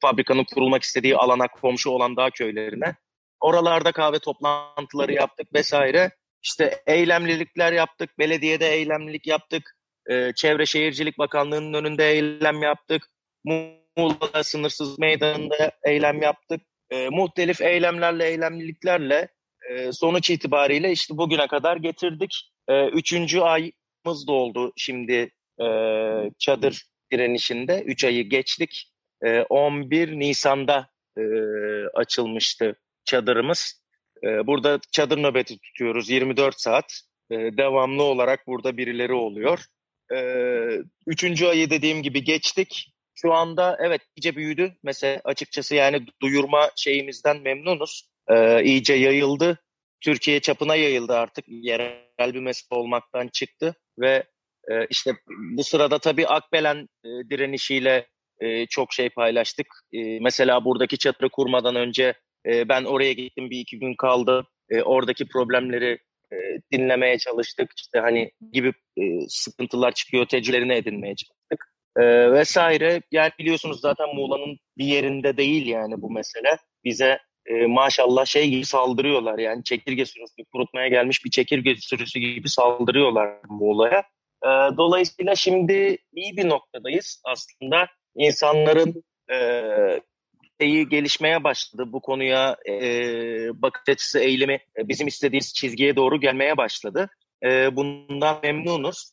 fabrikanın 0.00 0.44
kurulmak 0.54 0.82
istediği 0.82 1.16
alana 1.16 1.48
komşu 1.48 1.90
olan 1.90 2.16
dağ 2.16 2.30
köylerine. 2.30 2.96
Oralarda 3.40 3.92
kahve 3.92 4.18
toplantıları 4.18 5.12
yaptık 5.12 5.54
vesaire. 5.54 6.10
İşte 6.42 6.82
eylemlilikler 6.86 7.72
yaptık, 7.72 8.18
belediyede 8.18 8.68
eylemlilik 8.68 9.26
yaptık. 9.26 9.76
Ee, 10.10 10.32
Çevre 10.36 10.66
Şehircilik 10.66 11.18
Bakanlığı'nın 11.18 11.74
önünde 11.74 12.10
eylem 12.10 12.62
yaptık. 12.62 13.08
Muğla'da 13.44 14.44
sınırsız 14.44 14.98
meydanında 14.98 15.72
eylem 15.84 16.22
yaptık. 16.22 16.60
Ee, 16.92 17.08
muhtelif 17.08 17.60
eylemlerle, 17.60 18.28
eylemliliklerle 18.28 19.28
e, 19.70 19.92
sonuç 19.92 20.30
itibariyle 20.30 20.92
işte 20.92 21.16
bugüne 21.16 21.46
kadar 21.46 21.76
getirdik. 21.76 22.52
E, 22.68 22.88
üçüncü 22.88 23.40
ayımız 23.40 24.26
doldu 24.26 24.72
şimdi 24.76 25.30
e, 25.60 25.66
çadır 26.38 26.82
direnişinde. 27.12 27.82
Üç 27.86 28.04
ayı 28.04 28.28
geçtik. 28.28 28.92
E, 29.24 29.40
11 29.40 30.18
Nisan'da 30.18 30.88
e, 31.18 31.22
açılmıştı 31.94 32.76
çadırımız. 33.04 33.82
E, 34.24 34.46
burada 34.46 34.80
çadır 34.92 35.18
nöbeti 35.18 35.58
tutuyoruz 35.58 36.10
24 36.10 36.60
saat. 36.60 37.00
E, 37.30 37.36
devamlı 37.36 38.02
olarak 38.02 38.46
burada 38.46 38.76
birileri 38.76 39.12
oluyor. 39.12 39.58
E, 40.14 40.18
üçüncü 41.06 41.46
ayı 41.46 41.70
dediğim 41.70 42.02
gibi 42.02 42.24
geçtik. 42.24 42.91
Şu 43.14 43.32
anda 43.32 43.76
evet 43.80 44.02
iyice 44.16 44.36
büyüdü. 44.36 44.76
Mesela 44.82 45.20
açıkçası 45.24 45.74
yani 45.74 46.06
duyurma 46.22 46.70
şeyimizden 46.76 47.42
memnunuz. 47.42 48.08
E, 48.28 48.64
iyice 48.64 48.94
yayıldı. 48.94 49.58
Türkiye 50.00 50.40
çapına 50.40 50.76
yayıldı 50.76 51.12
artık. 51.14 51.44
Yerel 51.48 52.34
bir 52.34 52.40
mesele 52.40 52.78
olmaktan 52.78 53.28
çıktı. 53.28 53.74
Ve 53.98 54.24
e, 54.70 54.86
işte 54.90 55.12
bu 55.56 55.64
sırada 55.64 55.98
tabii 55.98 56.26
Akbelen 56.26 56.88
e, 57.04 57.08
direnişiyle 57.30 58.06
e, 58.40 58.66
çok 58.66 58.92
şey 58.92 59.08
paylaştık. 59.08 59.66
E, 59.92 60.20
mesela 60.20 60.64
buradaki 60.64 60.98
çadırı 60.98 61.28
kurmadan 61.28 61.76
önce 61.76 62.14
e, 62.46 62.68
ben 62.68 62.84
oraya 62.84 63.12
gittim 63.12 63.50
bir 63.50 63.58
iki 63.60 63.78
gün 63.78 63.94
kaldım. 63.94 64.46
E, 64.70 64.82
oradaki 64.82 65.28
problemleri 65.28 65.98
e, 66.32 66.36
dinlemeye 66.72 67.18
çalıştık. 67.18 67.70
İşte 67.76 67.98
hani 67.98 68.30
gibi 68.52 68.72
e, 68.96 69.02
sıkıntılar 69.28 69.92
çıkıyor, 69.92 70.26
tecrübelerini 70.26 70.74
edinmeye 70.74 71.14
çalıştık. 71.16 71.71
E, 71.96 72.32
vesaire. 72.32 73.02
Yani 73.10 73.30
biliyorsunuz 73.38 73.80
zaten 73.80 74.14
Muğla'nın 74.14 74.58
bir 74.78 74.84
yerinde 74.84 75.36
değil 75.36 75.66
yani 75.66 76.02
bu 76.02 76.10
mesele. 76.10 76.58
Bize 76.84 77.18
e, 77.46 77.66
maşallah 77.66 78.24
şey 78.26 78.50
gibi 78.50 78.64
saldırıyorlar 78.64 79.38
yani 79.38 79.64
çekirge 79.64 80.06
sürüsü, 80.06 80.44
kurutmaya 80.52 80.88
gelmiş 80.88 81.24
bir 81.24 81.30
çekirge 81.30 81.76
sürüsü 81.76 82.20
gibi 82.20 82.48
saldırıyorlar 82.48 83.28
Muğla'ya. 83.48 83.98
E, 84.44 84.76
dolayısıyla 84.76 85.34
şimdi 85.34 85.98
iyi 86.12 86.36
bir 86.36 86.48
noktadayız 86.48 87.22
aslında. 87.24 87.86
İnsanların 88.16 89.04
e, 89.32 89.62
şeyi 90.60 90.88
gelişmeye 90.88 91.44
başladı. 91.44 91.92
Bu 91.92 92.00
konuya 92.00 92.56
e, 92.68 92.72
bakış 93.62 93.82
açısı, 93.88 94.18
eğilimi 94.18 94.58
e, 94.78 94.88
bizim 94.88 95.06
istediğimiz 95.06 95.54
çizgiye 95.54 95.96
doğru 95.96 96.20
gelmeye 96.20 96.56
başladı. 96.56 97.10
E, 97.44 97.76
bundan 97.76 98.40
memnunuz. 98.42 99.12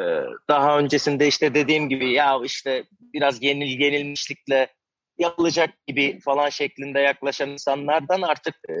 E, 0.00 0.24
daha 0.48 0.78
öncesinde 0.78 1.26
işte 1.28 1.54
dediğim 1.54 1.88
gibi 1.88 2.12
ya 2.12 2.38
işte 2.44 2.84
biraz 3.00 3.42
yenil 3.42 3.80
yenilmişlikle 3.80 4.68
yapılacak 5.18 5.86
gibi 5.86 6.20
falan 6.20 6.48
şeklinde 6.48 7.00
yaklaşan 7.00 7.50
insanlardan 7.50 8.22
artık 8.22 8.54
e, 8.68 8.74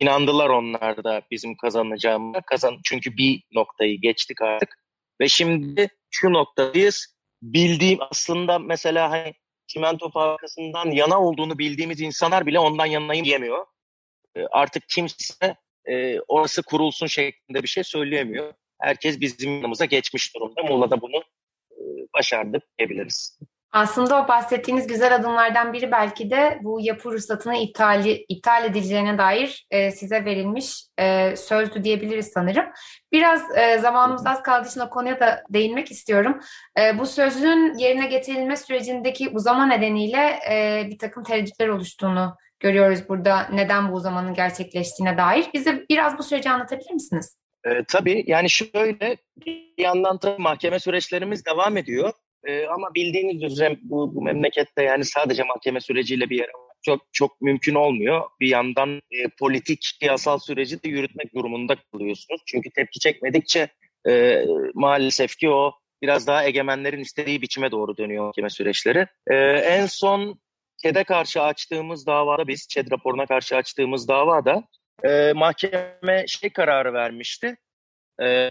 inandılar 0.00 0.50
onlar 0.50 1.04
da 1.04 1.22
bizim 1.30 1.56
kazanacağımıza. 1.56 2.40
Kazan 2.40 2.78
çünkü 2.84 3.16
bir 3.16 3.42
noktayı 3.52 4.00
geçtik 4.00 4.42
artık 4.42 4.78
ve 5.20 5.28
şimdi 5.28 5.88
şu 6.10 6.32
noktadayız. 6.32 7.16
Bildiğim 7.42 7.98
aslında 8.10 8.58
mesela 8.58 9.10
hani 9.10 9.34
çimento 9.66 10.10
fabrikasından 10.10 10.90
yana 10.90 11.20
olduğunu 11.20 11.58
bildiğimiz 11.58 12.00
insanlar 12.00 12.46
bile 12.46 12.58
ondan 12.58 12.86
yanayım 12.86 13.24
diyemiyor. 13.24 13.66
E, 14.36 14.40
artık 14.50 14.82
kimse 14.88 15.56
e, 15.84 16.20
orası 16.20 16.62
kurulsun 16.62 17.06
şeklinde 17.06 17.62
bir 17.62 17.68
şey 17.68 17.84
söyleyemiyor. 17.84 18.54
Herkes 18.80 19.20
bizim 19.20 19.56
yanımıza 19.56 19.84
geçmiş 19.84 20.34
durumda. 20.34 20.62
Muğla'da 20.62 21.00
bunu 21.00 21.16
e, 21.70 21.80
başardık 22.14 22.62
diyebiliriz. 22.78 23.38
Aslında 23.72 24.24
o 24.24 24.28
bahsettiğiniz 24.28 24.86
güzel 24.86 25.14
adımlardan 25.14 25.72
biri 25.72 25.92
belki 25.92 26.30
de 26.30 26.58
bu 26.62 26.80
yapı 26.80 27.12
ruhsatının 27.12 27.54
iptali, 27.54 28.24
iptal 28.28 28.64
edileceğine 28.64 29.18
dair 29.18 29.66
e, 29.70 29.90
size 29.90 30.24
verilmiş 30.24 30.86
e, 30.98 31.36
sözdü 31.36 31.84
diyebiliriz 31.84 32.30
sanırım. 32.34 32.64
Biraz 33.12 33.56
e, 33.56 33.78
zamanımız 33.78 34.26
az 34.26 34.42
kaldığı 34.42 34.68
için 34.68 34.80
o 34.80 34.90
konuya 34.90 35.20
da 35.20 35.42
değinmek 35.50 35.90
istiyorum. 35.90 36.40
E, 36.80 36.98
bu 36.98 37.06
sözün 37.06 37.78
yerine 37.78 38.06
getirilme 38.06 38.56
sürecindeki 38.56 39.28
uzama 39.28 39.66
nedeniyle 39.66 40.38
e, 40.50 40.86
bir 40.90 40.98
takım 40.98 41.22
tereddütler 41.22 41.68
oluştuğunu 41.68 42.36
görüyoruz 42.60 43.08
burada. 43.08 43.48
Neden 43.52 43.92
bu 43.92 43.94
uzamanın 43.94 44.34
gerçekleştiğine 44.34 45.18
dair. 45.18 45.46
Bize 45.54 45.84
biraz 45.90 46.18
bu 46.18 46.22
süreci 46.22 46.50
anlatabilir 46.50 46.92
misiniz? 46.92 47.39
E, 47.66 47.84
tabii 47.88 48.24
yani 48.26 48.50
şöyle 48.50 49.16
bir 49.46 49.74
yandan 49.78 50.18
tabii 50.18 50.42
mahkeme 50.42 50.78
süreçlerimiz 50.78 51.46
devam 51.46 51.76
ediyor. 51.76 52.12
E, 52.44 52.66
ama 52.66 52.94
bildiğiniz 52.94 53.42
üzere 53.42 53.78
bu, 53.82 54.14
bu 54.14 54.22
memlekette 54.22 54.82
yani 54.82 55.04
sadece 55.04 55.42
mahkeme 55.42 55.80
süreciyle 55.80 56.30
bir 56.30 56.38
yere 56.38 56.50
çok 56.82 57.02
çok 57.12 57.40
mümkün 57.40 57.74
olmuyor. 57.74 58.22
Bir 58.40 58.48
yandan 58.48 58.96
e, 58.96 59.28
politik 59.38 59.84
siyasal 60.00 60.38
süreci 60.38 60.82
de 60.82 60.88
yürütmek 60.88 61.34
durumunda 61.34 61.76
kalıyorsunuz. 61.92 62.42
Çünkü 62.46 62.70
tepki 62.70 63.00
çekmedikçe 63.00 63.68
e, 64.08 64.44
maalesef 64.74 65.36
ki 65.36 65.50
o 65.50 65.72
biraz 66.02 66.26
daha 66.26 66.44
egemenlerin 66.44 67.00
istediği 67.00 67.42
biçime 67.42 67.70
doğru 67.70 67.96
dönüyor 67.96 68.24
mahkeme 68.24 68.50
süreçleri. 68.50 69.06
E, 69.30 69.34
en 69.52 69.86
son 69.86 70.40
ÇED'e 70.82 71.04
karşı 71.04 71.42
açtığımız 71.42 72.06
davada 72.06 72.48
biz, 72.48 72.68
ÇED 72.68 72.90
raporuna 72.92 73.26
karşı 73.26 73.56
açtığımız 73.56 74.08
davada 74.08 74.64
e, 75.04 75.32
mahkeme 75.32 76.24
şey 76.26 76.50
kararı 76.50 76.92
vermişti. 76.92 77.56
E, 78.22 78.50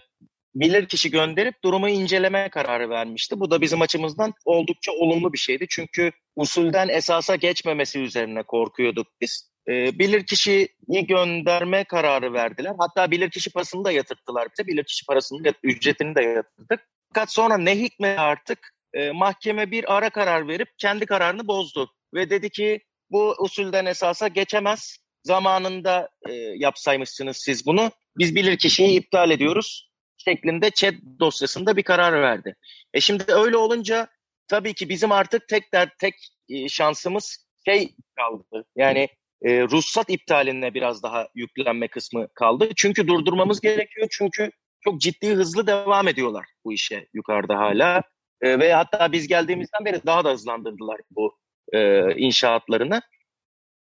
bilir 0.56 0.86
kişi 0.86 1.12
gönderip 1.12 1.64
durumu 1.64 1.90
inceleme 1.90 2.50
kararı 2.50 2.90
vermişti. 2.90 3.40
Bu 3.40 3.52
da 3.52 3.62
bizim 3.62 3.82
açımızdan 3.82 4.34
oldukça 4.46 4.92
olumlu 4.92 5.34
bir 5.34 5.38
şeydi. 5.38 5.66
Çünkü 5.70 6.12
usulden 6.36 6.88
esasa 6.88 7.36
geçmemesi 7.36 8.00
üzerine 8.00 8.44
korkuyorduk 8.44 9.08
biz. 9.22 9.50
E, 9.68 10.00
bilirkişiyi 10.00 10.68
gönderme 11.08 11.84
kararı 11.84 12.34
verdiler. 12.34 12.74
Hatta 12.80 13.12
bilirkişi 13.12 13.52
parasını 13.52 13.86
da 13.86 13.92
yatırttılar 13.92 14.48
bize. 14.52 14.68
Bilirkişi 14.68 15.06
parasını 15.06 15.54
ücretini 15.64 16.16
de 16.16 16.22
yatırdık. 16.22 16.88
Fakat 17.14 17.32
sonra 17.32 17.58
ne 17.58 17.80
hikmet 17.80 18.20
artık 18.20 18.60
e, 18.94 19.12
mahkeme 19.12 19.72
bir 19.72 19.96
ara 19.98 20.10
karar 20.10 20.48
verip 20.48 20.68
kendi 20.78 21.06
kararını 21.06 21.48
bozdu. 21.48 21.90
Ve 22.14 22.30
dedi 22.30 22.50
ki 22.50 22.80
bu 23.12 23.36
usulden 23.40 23.86
esasa 23.86 24.28
geçemez. 24.28 24.98
Zamanında 25.24 26.10
e, 26.30 26.34
yapsaymışsınız 26.34 27.38
siz 27.38 27.66
bunu. 27.66 27.92
Biz 28.18 28.36
bilirkişiyi 28.36 29.00
iptal 29.00 29.32
ediyoruz 29.32 29.90
şeklinde 30.18 30.72
chat 30.72 30.94
dosyasında 31.20 31.78
bir 31.78 31.84
karar 31.84 32.22
verdi. 32.22 32.56
E 32.94 33.00
şimdi 33.02 33.24
öyle 33.28 33.58
olunca 33.58 34.08
tabii 34.48 34.74
ki 34.74 34.90
bizim 34.90 35.12
artık 35.12 35.48
tek 35.48 35.74
der, 35.74 35.90
tek 36.00 36.14
e, 36.50 36.70
şansımız 36.70 37.48
şey 37.66 37.96
kaldı. 38.16 38.66
Yani 38.76 39.08
e, 39.42 39.62
ruhsat 39.62 40.10
iptaline 40.10 40.74
biraz 40.74 41.04
daha 41.04 41.28
yüklenme 41.36 41.88
kısmı 41.88 42.28
kaldı. 42.34 42.70
Çünkü 42.76 43.08
durdurmamız 43.08 43.62
gerekiyor. 43.62 44.08
Çünkü 44.12 44.52
çok 44.82 45.02
ciddi 45.02 45.30
hızlı 45.30 45.68
devam 45.68 46.08
ediyorlar 46.08 46.46
bu 46.66 46.74
işe 46.74 47.08
yukarıda 47.14 47.58
hala. 47.58 48.04
E, 48.42 48.60
ve 48.60 48.74
hatta 48.74 49.12
biz 49.12 49.28
geldiğimizden 49.28 49.86
beri 49.86 50.06
daha 50.06 50.26
da 50.26 50.32
hızlandırdılar 50.32 51.02
bu 51.12 51.38
e, 51.74 52.12
inşaatlarını. 52.16 53.02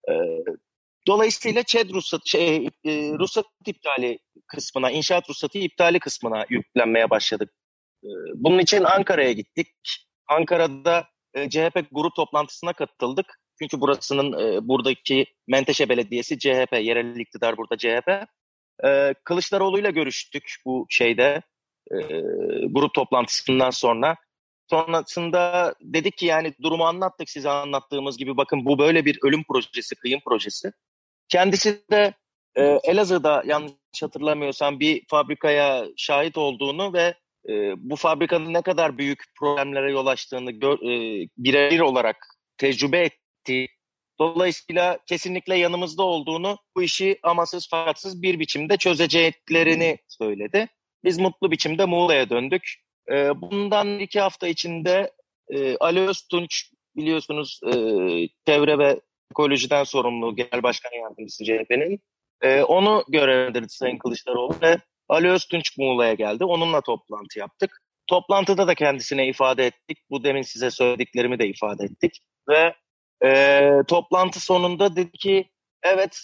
E, 0.09 0.13
dolayısıyla 1.07 1.63
ÇED 1.63 1.91
ruhsat, 1.91 2.21
şey, 2.27 2.57
e, 2.85 2.91
ruhsat 3.19 3.47
iptali 3.67 4.19
kısmına, 4.47 4.91
inşaat 4.91 5.31
ruhsatı 5.31 5.59
iptali 5.59 5.99
kısmına 5.99 6.47
yüklenmeye 6.51 7.11
başladık. 7.11 7.53
E, 8.05 8.09
bunun 8.35 8.59
için 8.59 8.85
Ankara'ya 8.85 9.33
gittik. 9.33 9.69
Ankara'da 10.29 11.07
e, 11.35 11.51
CHP 11.51 11.87
grup 11.93 12.17
toplantısına 12.17 12.73
katıldık. 12.73 13.41
Çünkü 13.59 13.81
burasının 13.81 14.33
e, 14.33 14.69
buradaki 14.69 15.27
Menteşe 15.49 15.89
Belediyesi 15.89 16.39
CHP, 16.39 16.73
yerel 16.73 17.17
iktidar 17.17 17.57
burada 17.57 17.77
CHP. 17.77 18.27
E, 18.85 19.15
Kılıçdaroğlu'yla 19.25 19.91
görüştük 19.91 20.55
bu 20.67 20.87
şeyde 20.89 21.43
e, 21.91 21.97
grup 22.71 22.95
toplantısından 22.95 23.71
sonra. 23.71 24.17
Sonrasında 24.71 25.75
dedik 25.81 26.17
ki 26.19 26.27
yani 26.27 26.55
durumu 26.63 26.85
anlattık 26.85 27.31
size 27.31 27.51
anlattığımız 27.51 28.19
gibi 28.19 28.37
bakın 28.37 28.65
bu 28.65 28.79
böyle 28.79 29.05
bir 29.05 29.19
ölüm 29.23 29.45
projesi, 29.45 29.95
kıyım 29.95 30.21
projesi. 30.25 30.73
Kendisi 31.33 31.83
de 31.91 32.15
e, 32.57 32.63
Elazığ'da 32.63 33.43
yanlış 33.47 34.03
hatırlamıyorsam 34.03 34.81
bir 34.81 35.03
fabrikaya 35.09 35.87
şahit 35.97 36.39
olduğunu 36.39 36.93
ve 36.93 37.15
e, 37.49 37.53
bu 37.77 37.97
fabrikanın 37.97 38.55
ne 38.55 38.63
kadar 38.63 38.99
büyük 38.99 39.25
problemlere 39.39 39.93
yol 39.93 40.07
açtığını 40.07 40.51
gör, 40.51 40.75
e, 40.75 41.29
birebir 41.37 41.81
olarak 41.81 42.17
tecrübe 42.59 43.01
etti. 43.01 43.67
Dolayısıyla 44.21 44.99
kesinlikle 45.07 45.57
yanımızda 45.57 46.03
olduğunu, 46.03 46.59
bu 46.77 46.83
işi 46.83 47.19
amasız 47.23 47.69
fakatsız 47.69 48.23
bir 48.23 48.39
biçimde 48.39 48.77
çözeceklerini 48.77 49.99
söyledi. 50.09 50.69
Biz 51.05 51.19
mutlu 51.19 51.51
biçimde 51.51 51.85
Muğla'ya 51.85 52.31
döndük. 52.31 52.75
E, 53.13 53.41
bundan 53.41 53.99
iki 53.99 54.21
hafta 54.21 54.49
içinde 54.49 55.13
e, 55.51 55.77
Ali 55.77 56.01
Öztunç 56.01 56.71
biliyorsunuz 56.97 57.61
e, 57.67 57.73
çevre 58.47 58.79
ve 58.79 59.01
ekolojiden 59.33 59.85
sorumlu 59.85 60.37
genel 60.37 60.63
başkan 60.63 60.91
yardımcısı 61.03 61.45
CHP'nin. 61.45 62.01
E, 62.43 62.63
onu 62.63 63.05
görevlendirdi 63.09 63.69
Sayın 63.69 63.99
Kılıçdaroğlu 63.99 64.55
ve 64.63 64.79
Ali 65.09 65.31
Öztunç 65.31 65.79
Muğla'ya 65.79 66.15
geldi. 66.15 66.45
Onunla 66.45 66.81
toplantı 66.81 67.39
yaptık. 67.39 67.83
Toplantıda 68.07 68.67
da 68.67 68.75
kendisine 68.75 69.27
ifade 69.29 69.67
ettik. 69.67 69.99
Bu 70.11 70.25
demin 70.25 70.43
size 70.43 70.71
söylediklerimi 70.71 71.39
de 71.39 71.47
ifade 71.47 71.85
ettik. 71.85 72.21
Ve 72.49 72.75
e, 73.25 73.71
toplantı 73.89 74.41
sonunda 74.41 74.97
dedi 74.97 75.13
ki 75.13 75.51
evet 75.83 76.19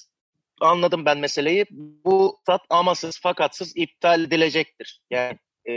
anladım 0.60 1.04
ben 1.04 1.18
meseleyi. 1.18 1.66
Bu 2.04 2.38
tat 2.46 2.60
amasız 2.70 3.20
fakatsız 3.20 3.76
iptal 3.76 4.24
edilecektir. 4.24 5.00
Yani 5.10 5.38
e, 5.68 5.72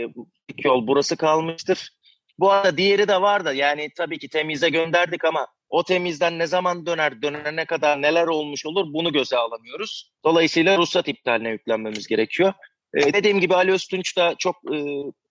yol 0.64 0.86
burası 0.86 1.16
kalmıştır. 1.16 1.90
Bu 2.38 2.50
arada 2.50 2.76
diğeri 2.76 3.08
de 3.08 3.20
var 3.20 3.44
da 3.44 3.52
yani 3.52 3.90
tabii 3.96 4.18
ki 4.18 4.28
temize 4.28 4.68
gönderdik 4.68 5.24
ama 5.24 5.46
o 5.72 5.82
temizden 5.84 6.38
ne 6.38 6.46
zaman 6.46 6.86
döner, 6.86 7.22
dönene 7.22 7.64
kadar 7.64 8.02
neler 8.02 8.26
olmuş 8.26 8.66
olur 8.66 8.92
bunu 8.92 9.12
göze 9.12 9.36
alamıyoruz. 9.36 10.12
Dolayısıyla 10.24 10.78
ruhsat 10.78 11.08
iptaline 11.08 11.50
yüklenmemiz 11.50 12.06
gerekiyor. 12.06 12.52
Ee, 12.94 13.12
dediğim 13.12 13.40
gibi 13.40 13.54
Ali 13.54 13.72
Öztunç 13.72 14.16
da 14.16 14.34
çok 14.38 14.56
e, 14.74 14.78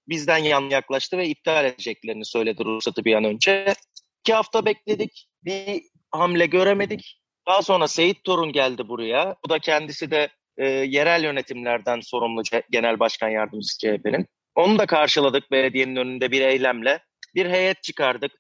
bizden 0.08 0.38
yan 0.38 0.70
yaklaştı 0.70 1.18
ve 1.18 1.28
iptal 1.28 1.66
edeceklerini 1.66 2.26
söyledi 2.26 2.66
ruhsatı 2.66 3.06
bir 3.06 3.14
an 3.14 3.24
önce. 3.24 3.74
İki 4.20 4.34
hafta 4.34 4.66
bekledik, 4.66 5.28
bir 5.46 5.82
hamle 6.12 6.46
göremedik. 6.46 7.22
Daha 7.48 7.62
sonra 7.62 7.88
Seyit 7.88 8.24
Torun 8.24 8.54
geldi 8.54 8.88
buraya. 8.88 9.36
Bu 9.46 9.50
da 9.50 9.60
kendisi 9.60 10.12
de 10.12 10.30
e, 10.58 10.66
yerel 10.68 11.24
yönetimlerden 11.24 12.00
sorumlu 12.00 12.42
genel 12.70 13.00
başkan 13.00 13.30
yardımcısı 13.30 13.78
CHP'nin. 13.78 14.28
Onu 14.56 14.80
da 14.80 14.86
karşıladık 14.86 15.52
belediyenin 15.52 15.96
önünde 15.96 16.32
bir 16.32 16.42
eylemle. 16.42 17.00
Bir 17.36 17.50
heyet 17.50 17.84
çıkardık. 17.84 18.32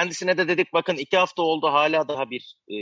Kendisine 0.00 0.36
de 0.36 0.48
dedik 0.48 0.72
bakın 0.72 0.96
iki 0.96 1.16
hafta 1.16 1.42
oldu 1.42 1.66
hala 1.66 2.08
daha 2.08 2.30
bir 2.30 2.56
e, 2.68 2.76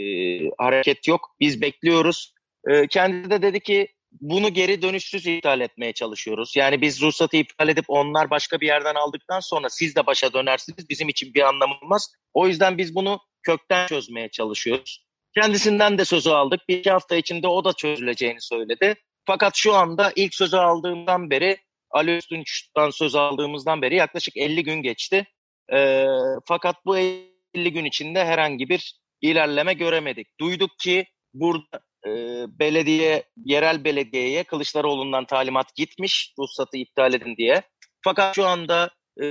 hareket 0.59 1.09
yok. 1.09 1.31
Biz 1.41 1.61
bekliyoruz. 1.61 2.35
E, 2.69 2.87
kendisi 2.87 3.31
de 3.31 3.43
dedi 3.43 3.61
ki 3.61 3.89
bunu 4.21 4.55
geri 4.55 4.83
dönüşsüz 4.83 5.27
iptal 5.27 5.61
etmeye 5.61 5.93
çalışıyoruz. 5.93 6.57
Yani 6.57 6.81
biz 6.81 7.03
ruhsatı 7.03 7.37
iptal 7.37 7.69
edip 7.69 7.85
onlar 7.89 8.31
başka 8.31 8.61
bir 8.61 8.67
yerden 8.67 8.95
aldıktan 8.95 9.41
sonra 9.41 9.71
siz 9.71 9.97
de 9.97 10.07
başa 10.07 10.33
dönersiniz. 10.33 10.89
Bizim 10.89 11.09
için 11.09 11.35
bir 11.35 11.43
anlamı 11.49 11.75
olmaz. 11.83 12.13
O 12.35 12.47
yüzden 12.47 12.79
biz 12.79 12.95
bunu 12.95 13.21
kökten 13.43 13.87
çözmeye 13.87 14.29
çalışıyoruz. 14.29 15.07
Kendisinden 15.35 15.99
de 15.99 16.05
sözü 16.05 16.31
aldık. 16.31 16.61
Bir 16.69 16.79
iki 16.79 16.91
hafta 16.91 17.17
içinde 17.17 17.49
o 17.49 17.65
da 17.65 17.73
çözüleceğini 17.73 18.41
söyledi. 18.41 18.95
Fakat 19.27 19.57
şu 19.57 19.75
anda 19.75 20.13
ilk 20.17 20.35
sözü 20.35 20.57
aldığımdan 20.57 21.31
beri 21.31 21.59
Ali 21.91 22.17
Öztunç'tan 22.17 22.91
söz 22.91 23.15
aldığımızdan 23.15 23.83
beri 23.83 23.97
yaklaşık 23.97 24.37
50 24.37 24.63
gün 24.63 24.83
geçti. 24.83 25.27
E, 25.73 26.07
fakat 26.47 26.77
bu 26.87 26.99
50 26.99 27.25
gün 27.55 27.85
içinde 27.85 28.25
herhangi 28.25 28.69
bir 28.69 29.01
ilerleme 29.21 29.75
göremedik. 29.75 30.41
Duyduk 30.41 30.79
ki 30.79 31.07
burada 31.35 31.81
e, 32.07 32.11
belediye, 32.59 33.23
yerel 33.45 33.85
belediyeye 33.85 34.45
Kılıçdaroğlu'ndan 34.45 35.25
talimat 35.25 35.75
gitmiş 35.75 36.35
ruhsatı 36.39 36.77
iptal 36.77 37.15
edin 37.15 37.37
diye. 37.37 37.63
Fakat 38.05 38.35
şu 38.35 38.47
anda 38.47 38.91
e, 39.21 39.25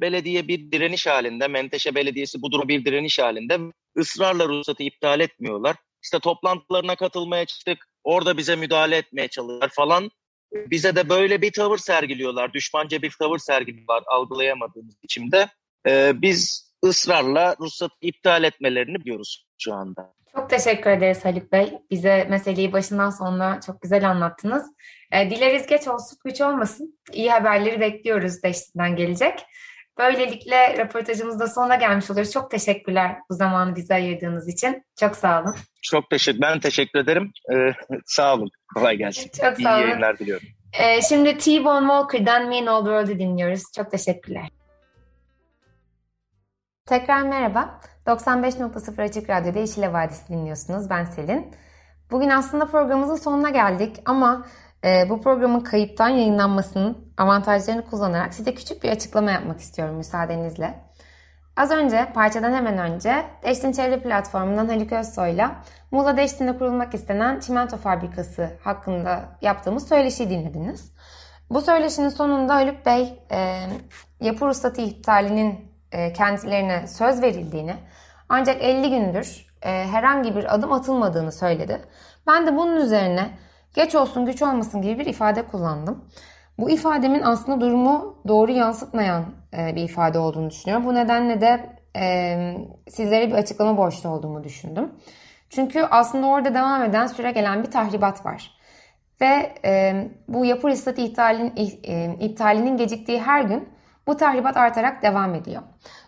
belediye 0.00 0.48
bir 0.48 0.72
direniş 0.72 1.06
halinde, 1.06 1.48
Menteşe 1.48 1.94
Belediyesi 1.94 2.42
bu 2.42 2.52
durum 2.52 2.68
bir 2.68 2.84
direniş 2.84 3.18
halinde 3.18 3.58
ısrarla 3.98 4.48
ruhsatı 4.48 4.82
iptal 4.82 5.20
etmiyorlar. 5.20 5.76
İşte 6.04 6.18
toplantılarına 6.18 6.96
katılmaya 6.96 7.44
çıktık, 7.44 7.88
orada 8.04 8.36
bize 8.36 8.56
müdahale 8.56 8.96
etmeye 8.96 9.28
çalışıyorlar 9.28 9.68
falan. 9.68 10.10
Bize 10.52 10.96
de 10.96 11.08
böyle 11.08 11.42
bir 11.42 11.52
tavır 11.52 11.78
sergiliyorlar, 11.78 12.52
düşmanca 12.52 13.02
bir 13.02 13.10
tavır 13.18 13.38
sergiliyorlar 13.38 14.02
algılayamadığımız 14.06 15.02
biçimde. 15.02 15.48
E, 15.86 16.22
biz 16.22 16.70
ısrarla 16.84 17.56
ruhsat 17.60 17.90
iptal 18.00 18.44
etmelerini 18.44 19.00
biliyoruz 19.00 19.46
şu 19.58 19.74
anda. 19.74 20.14
Çok 20.36 20.50
teşekkür 20.50 20.90
ederiz 20.90 21.24
Haluk 21.24 21.52
Bey. 21.52 21.78
Bize 21.90 22.26
meseleyi 22.30 22.72
başından 22.72 23.10
sonuna 23.10 23.60
çok 23.60 23.82
güzel 23.82 24.10
anlattınız. 24.10 24.66
E, 25.12 25.30
dileriz 25.30 25.66
geç 25.66 25.88
olsun, 25.88 26.18
güç 26.24 26.40
olmasın. 26.40 26.98
İyi 27.12 27.30
haberleri 27.30 27.80
bekliyoruz 27.80 28.42
Deşti'den 28.42 28.96
gelecek. 28.96 29.34
Böylelikle 29.98 30.76
röportajımızda 30.78 31.46
sonuna 31.46 31.74
gelmiş 31.74 32.10
oluyoruz. 32.10 32.32
Çok 32.32 32.50
teşekkürler 32.50 33.16
bu 33.30 33.34
zamanı 33.34 33.76
bize 33.76 33.94
ayırdığınız 33.94 34.48
için. 34.48 34.82
Çok 35.00 35.16
sağ 35.16 35.42
olun. 35.42 35.54
Çok 35.82 36.10
teşekkür 36.10 36.40
Ben 36.40 36.60
teşekkür 36.60 36.98
ederim. 36.98 37.32
Ee, 37.52 37.72
sağ 38.06 38.34
olun. 38.34 38.50
Kolay 38.74 38.96
gelsin. 38.96 39.30
Çok 39.40 39.60
sağ 39.60 39.74
olun. 39.74 39.82
İyi 39.82 39.88
yayınlar 39.88 40.18
diliyorum. 40.18 40.48
Ee, 40.80 41.02
şimdi 41.02 41.38
T-Bone 41.38 41.86
Walker'dan 41.86 42.48
Me 42.48 42.58
and 42.58 42.66
Old 42.66 42.84
World'ı 42.84 43.18
dinliyoruz. 43.18 43.62
Çok 43.76 43.90
teşekkürler. 43.90 44.48
Tekrar 46.88 47.22
merhaba. 47.22 47.80
95.0 48.06 49.02
Açık 49.02 49.30
Radyo'da 49.30 49.58
Yeşil 49.58 49.92
Vadisi 49.92 50.28
dinliyorsunuz. 50.28 50.90
Ben 50.90 51.04
Selin. 51.04 51.52
Bugün 52.10 52.28
aslında 52.28 52.66
programımızın 52.66 53.16
sonuna 53.16 53.50
geldik 53.50 54.02
ama 54.06 54.46
e, 54.84 55.10
bu 55.10 55.22
programın 55.22 55.60
kayıttan 55.60 56.08
yayınlanmasının 56.08 57.12
avantajlarını 57.18 57.84
kullanarak 57.90 58.34
size 58.34 58.54
küçük 58.54 58.82
bir 58.82 58.90
açıklama 58.90 59.30
yapmak 59.30 59.60
istiyorum 59.60 59.96
müsaadenizle. 59.96 60.74
Az 61.56 61.70
önce, 61.70 62.12
parçadan 62.14 62.52
hemen 62.52 62.78
önce 62.78 63.24
Deştin 63.42 63.72
Çevre 63.72 64.02
Platformu'ndan 64.02 64.68
Haluk 64.68 64.92
Özsoy'la 64.92 65.56
Muğla 65.90 66.16
Deştin'de 66.16 66.58
kurulmak 66.58 66.94
istenen 66.94 67.40
çimento 67.40 67.76
fabrikası 67.76 68.50
hakkında 68.64 69.38
yaptığımız 69.42 69.88
söyleşiyi 69.88 70.30
dinlediniz. 70.30 70.94
Bu 71.50 71.60
söyleşinin 71.60 72.08
sonunda 72.08 72.54
Haluk 72.54 72.86
Bey 72.86 73.22
e, 73.30 73.60
yapı 74.20 74.46
ruhsatı 74.46 74.80
iptalinin 74.80 75.63
kendilerine 76.12 76.86
söz 76.86 77.22
verildiğini 77.22 77.74
ancak 78.28 78.62
50 78.62 78.90
gündür 78.90 79.46
e, 79.62 79.68
herhangi 79.70 80.36
bir 80.36 80.54
adım 80.54 80.72
atılmadığını 80.72 81.32
söyledi. 81.32 81.80
Ben 82.26 82.46
de 82.46 82.56
bunun 82.56 82.76
üzerine 82.76 83.30
geç 83.74 83.94
olsun 83.94 84.26
güç 84.26 84.42
olmasın 84.42 84.82
gibi 84.82 84.98
bir 84.98 85.06
ifade 85.06 85.42
kullandım. 85.42 86.04
Bu 86.58 86.70
ifademin 86.70 87.22
aslında 87.22 87.60
durumu 87.60 88.22
doğru 88.28 88.52
yansıtmayan 88.52 89.24
e, 89.56 89.76
bir 89.76 89.82
ifade 89.82 90.18
olduğunu 90.18 90.50
düşünüyorum. 90.50 90.86
Bu 90.86 90.94
nedenle 90.94 91.40
de 91.40 91.60
e, 91.96 92.56
sizlere 92.88 93.28
bir 93.28 93.34
açıklama 93.34 93.76
borçlu 93.76 94.08
olduğumu 94.08 94.44
düşündüm. 94.44 94.90
Çünkü 95.50 95.82
aslında 95.90 96.26
orada 96.26 96.54
devam 96.54 96.82
eden 96.82 97.06
süre 97.06 97.32
gelen 97.32 97.62
bir 97.62 97.70
tahribat 97.70 98.26
var. 98.26 98.50
Ve 99.20 99.54
e, 99.64 99.94
bu 100.28 100.44
yapı 100.44 100.68
ruhsatı 100.68 101.00
iptalinin, 101.00 101.52
e, 101.84 102.16
iptalinin 102.20 102.76
geciktiği 102.76 103.22
her 103.22 103.42
gün 103.42 103.68
bu 104.06 104.16
tahribat 104.16 104.56
artarak 104.56 105.02
devam 105.02 105.34
ediyor. 105.34 105.62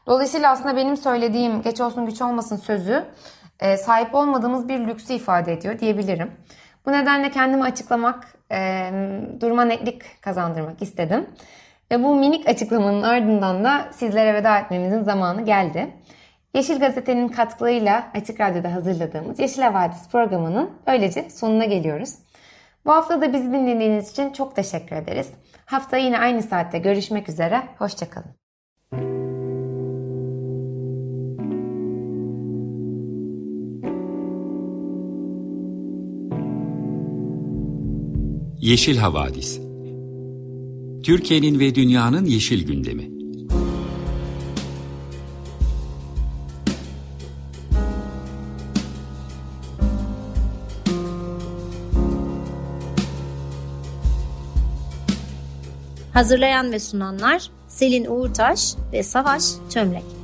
Dolayısıyla 0.07 0.51
aslında 0.51 0.77
benim 0.77 0.97
söylediğim 0.97 1.63
geç 1.63 1.81
olsun 1.81 2.07
güç 2.07 2.23
olmasın 2.23 2.57
sözü 2.57 3.05
e, 3.61 3.77
sahip 3.77 4.15
olmadığımız 4.15 4.69
bir 4.69 4.79
lüksü 4.79 5.13
ifade 5.13 5.53
ediyor 5.53 5.79
diyebilirim. 5.79 6.31
Bu 6.87 6.93
nedenle 6.93 7.31
kendimi 7.31 7.63
açıklamak, 7.63 8.35
e, 8.53 8.91
duruma 9.41 9.65
netlik 9.65 10.23
kazandırmak 10.23 10.83
istedim. 10.83 11.27
Ve 11.91 12.03
bu 12.03 12.15
minik 12.15 12.49
açıklamanın 12.49 13.03
ardından 13.03 13.65
da 13.65 13.89
sizlere 13.93 14.35
veda 14.35 14.59
etmemizin 14.59 15.03
zamanı 15.03 15.43
geldi. 15.45 15.91
Yeşil 16.55 16.79
Gazete'nin 16.81 17.29
katkılarıyla 17.29 18.09
Açık 18.15 18.41
Radyo'da 18.41 18.75
hazırladığımız 18.75 19.39
Yeşil 19.39 19.63
Havadis 19.63 20.09
programının 20.09 20.71
böylece 20.87 21.31
sonuna 21.31 21.65
geliyoruz. 21.65 22.15
Bu 22.87 22.93
hafta 22.93 23.21
da 23.21 23.33
bizi 23.33 23.53
dinlediğiniz 23.53 24.11
için 24.11 24.33
çok 24.33 24.57
teşekkür 24.57 24.97
ederiz. 24.97 25.31
Hafta 25.67 25.97
yine 25.97 26.19
aynı 26.19 26.43
saatte 26.43 26.79
görüşmek 26.79 27.29
üzere. 27.29 27.69
Hoşçakalın. 27.79 28.31
Yeşil 38.61 38.97
Havadis 38.97 39.61
Türkiye'nin 41.05 41.61
ve 41.61 41.75
dünyanın 41.75 42.25
yeşil 42.25 42.67
gündemi. 42.67 43.16
Hazırlayan 56.17 56.73
ve 56.73 56.79
sunanlar 56.79 57.51
Selin 57.69 58.05
Uğurtaş 58.05 58.75
ve 58.93 59.03
Savaş 59.03 59.43
Çömlek. 59.71 60.16